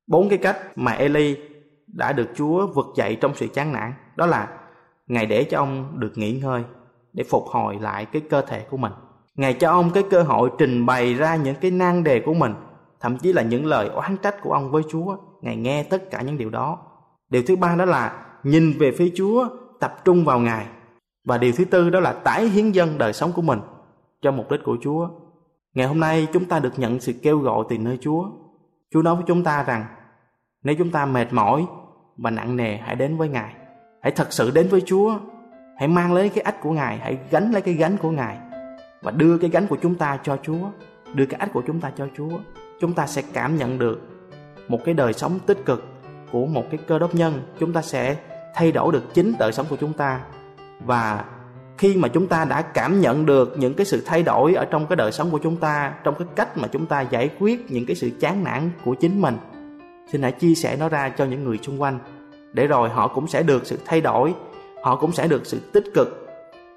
bốn 0.07 0.29
cái 0.29 0.37
cách 0.37 0.57
mà 0.75 0.91
Eli 0.91 1.37
đã 1.87 2.13
được 2.13 2.29
Chúa 2.35 2.67
vực 2.67 2.85
dậy 2.95 3.17
trong 3.21 3.35
sự 3.35 3.47
chán 3.47 3.73
nản 3.73 3.93
đó 4.15 4.25
là 4.25 4.47
Ngài 5.07 5.25
để 5.25 5.43
cho 5.43 5.57
ông 5.57 5.99
được 5.99 6.11
nghỉ 6.15 6.31
ngơi 6.31 6.63
để 7.13 7.23
phục 7.23 7.43
hồi 7.47 7.77
lại 7.81 8.05
cái 8.05 8.21
cơ 8.29 8.41
thể 8.41 8.65
của 8.69 8.77
mình. 8.77 8.91
Ngài 9.35 9.53
cho 9.53 9.69
ông 9.69 9.89
cái 9.93 10.03
cơ 10.09 10.23
hội 10.23 10.49
trình 10.57 10.85
bày 10.85 11.13
ra 11.13 11.35
những 11.35 11.55
cái 11.61 11.71
nan 11.71 12.03
đề 12.03 12.19
của 12.19 12.33
mình, 12.33 12.53
thậm 12.99 13.17
chí 13.17 13.33
là 13.33 13.41
những 13.41 13.65
lời 13.65 13.87
oán 13.87 14.17
trách 14.17 14.35
của 14.41 14.53
ông 14.53 14.71
với 14.71 14.83
Chúa. 14.91 15.17
Ngài 15.43 15.55
nghe 15.55 15.83
tất 15.83 16.11
cả 16.11 16.21
những 16.21 16.37
điều 16.37 16.49
đó. 16.49 16.79
Điều 17.29 17.43
thứ 17.47 17.55
ba 17.55 17.75
đó 17.75 17.85
là 17.85 18.25
nhìn 18.43 18.73
về 18.79 18.91
phía 18.91 19.11
Chúa 19.15 19.47
tập 19.79 19.95
trung 20.05 20.25
vào 20.25 20.39
Ngài. 20.39 20.65
Và 21.25 21.37
điều 21.37 21.51
thứ 21.51 21.65
tư 21.65 21.89
đó 21.89 21.99
là 21.99 22.13
tái 22.13 22.45
hiến 22.45 22.71
dân 22.71 22.97
đời 22.97 23.13
sống 23.13 23.31
của 23.35 23.41
mình 23.41 23.59
cho 24.21 24.31
mục 24.31 24.51
đích 24.51 24.59
của 24.63 24.77
Chúa. 24.81 25.09
Ngày 25.73 25.87
hôm 25.87 25.99
nay 25.99 26.27
chúng 26.33 26.45
ta 26.45 26.59
được 26.59 26.79
nhận 26.79 26.99
sự 26.99 27.13
kêu 27.23 27.39
gọi 27.39 27.65
từ 27.69 27.77
nơi 27.77 27.97
Chúa. 28.01 28.25
Chúa 28.91 29.01
nói 29.01 29.15
với 29.15 29.23
chúng 29.27 29.43
ta 29.43 29.63
rằng 29.63 29.85
nếu 30.63 30.75
chúng 30.75 30.91
ta 30.91 31.05
mệt 31.05 31.33
mỏi 31.33 31.65
và 32.17 32.29
nặng 32.29 32.55
nề 32.55 32.77
hãy 32.77 32.95
đến 32.95 33.17
với 33.17 33.29
Ngài. 33.29 33.53
Hãy 34.01 34.11
thật 34.11 34.33
sự 34.33 34.51
đến 34.51 34.67
với 34.67 34.81
Chúa. 34.85 35.19
Hãy 35.77 35.87
mang 35.87 36.13
lấy 36.13 36.29
cái 36.29 36.41
ách 36.41 36.61
của 36.61 36.71
Ngài, 36.71 36.97
hãy 36.97 37.17
gánh 37.31 37.51
lấy 37.51 37.61
cái 37.61 37.73
gánh 37.73 37.97
của 37.97 38.11
Ngài 38.11 38.37
và 39.01 39.11
đưa 39.11 39.37
cái 39.37 39.49
gánh 39.49 39.67
của 39.67 39.77
chúng 39.81 39.95
ta 39.95 40.19
cho 40.23 40.37
Chúa, 40.43 40.69
đưa 41.13 41.25
cái 41.25 41.39
ách 41.39 41.53
của 41.53 41.63
chúng 41.67 41.81
ta 41.81 41.91
cho 41.97 42.07
Chúa. 42.17 42.39
Chúng 42.79 42.93
ta 42.93 43.07
sẽ 43.07 43.21
cảm 43.33 43.57
nhận 43.57 43.79
được 43.79 44.12
một 44.67 44.79
cái 44.85 44.93
đời 44.93 45.13
sống 45.13 45.39
tích 45.45 45.65
cực 45.65 45.83
của 46.31 46.45
một 46.45 46.63
cái 46.71 46.79
cơ 46.87 46.99
đốc 46.99 47.15
nhân. 47.15 47.41
Chúng 47.59 47.73
ta 47.73 47.81
sẽ 47.81 48.15
thay 48.55 48.71
đổi 48.71 48.93
được 48.93 49.13
chính 49.13 49.33
đời 49.39 49.51
sống 49.51 49.65
của 49.69 49.77
chúng 49.79 49.93
ta 49.93 50.19
và 50.85 51.25
khi 51.77 51.95
mà 51.95 52.07
chúng 52.07 52.27
ta 52.27 52.45
đã 52.45 52.61
cảm 52.61 53.01
nhận 53.01 53.25
được 53.25 53.55
những 53.57 53.73
cái 53.73 53.85
sự 53.85 54.03
thay 54.05 54.23
đổi 54.23 54.53
ở 54.53 54.65
trong 54.65 54.87
cái 54.87 54.95
đời 54.95 55.11
sống 55.11 55.31
của 55.31 55.39
chúng 55.43 55.55
ta, 55.55 55.93
trong 56.03 56.15
cái 56.15 56.27
cách 56.35 56.57
mà 56.57 56.67
chúng 56.67 56.85
ta 56.85 57.01
giải 57.01 57.29
quyết 57.39 57.71
những 57.71 57.85
cái 57.85 57.95
sự 57.95 58.11
chán 58.19 58.43
nản 58.43 58.69
của 58.85 58.93
chính 58.93 59.21
mình, 59.21 59.37
xin 60.11 60.21
hãy 60.21 60.31
chia 60.31 60.55
sẻ 60.55 60.77
nó 60.79 60.89
ra 60.89 61.09
cho 61.09 61.25
những 61.25 61.43
người 61.43 61.59
xung 61.61 61.81
quanh, 61.81 61.99
để 62.53 62.67
rồi 62.67 62.89
họ 62.89 63.07
cũng 63.07 63.27
sẽ 63.27 63.43
được 63.43 63.65
sự 63.65 63.79
thay 63.85 64.01
đổi, 64.01 64.33
họ 64.83 64.95
cũng 64.95 65.11
sẽ 65.11 65.27
được 65.27 65.45
sự 65.45 65.59
tích 65.73 65.85
cực 65.93 66.27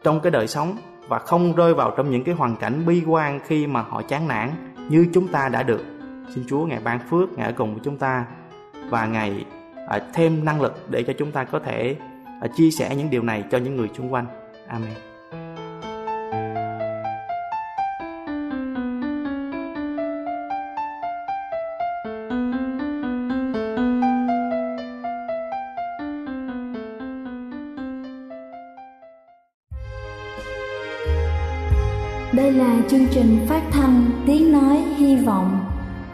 trong 0.02 0.20
cái 0.20 0.30
đời 0.30 0.48
sống 0.48 0.76
và 1.08 1.18
không 1.18 1.54
rơi 1.54 1.74
vào 1.74 1.94
trong 1.96 2.10
những 2.10 2.24
cái 2.24 2.34
hoàn 2.34 2.56
cảnh 2.56 2.86
bi 2.86 3.02
quan 3.06 3.40
khi 3.46 3.66
mà 3.66 3.82
họ 3.82 4.02
chán 4.02 4.28
nản 4.28 4.74
như 4.88 5.06
chúng 5.12 5.28
ta 5.28 5.48
đã 5.48 5.62
được 5.62 5.80
xin 6.34 6.44
chúa 6.48 6.66
ngài 6.66 6.80
ban 6.80 6.98
phước, 7.10 7.38
ngài 7.38 7.46
ở 7.46 7.52
cùng 7.52 7.74
với 7.74 7.80
chúng 7.84 7.98
ta 7.98 8.26
và 8.88 9.06
ngài 9.06 9.44
à, 9.88 10.00
thêm 10.14 10.44
năng 10.44 10.60
lực 10.60 10.86
để 10.90 11.02
cho 11.02 11.12
chúng 11.18 11.32
ta 11.32 11.44
có 11.44 11.58
thể 11.58 11.96
à, 12.40 12.48
chia 12.56 12.70
sẻ 12.70 12.96
những 12.96 13.10
điều 13.10 13.22
này 13.22 13.44
cho 13.50 13.58
những 13.58 13.76
người 13.76 13.88
xung 13.96 14.12
quanh. 14.12 14.26
Amen. 14.66 14.94
Đây 32.32 32.52
là 32.52 32.76
chương 32.88 33.06
trình 33.10 33.46
phát 33.48 33.62
thanh 33.70 34.10
Tiếng 34.26 34.52
Nói 34.52 34.76
Hy 34.96 35.16
Vọng 35.16 35.75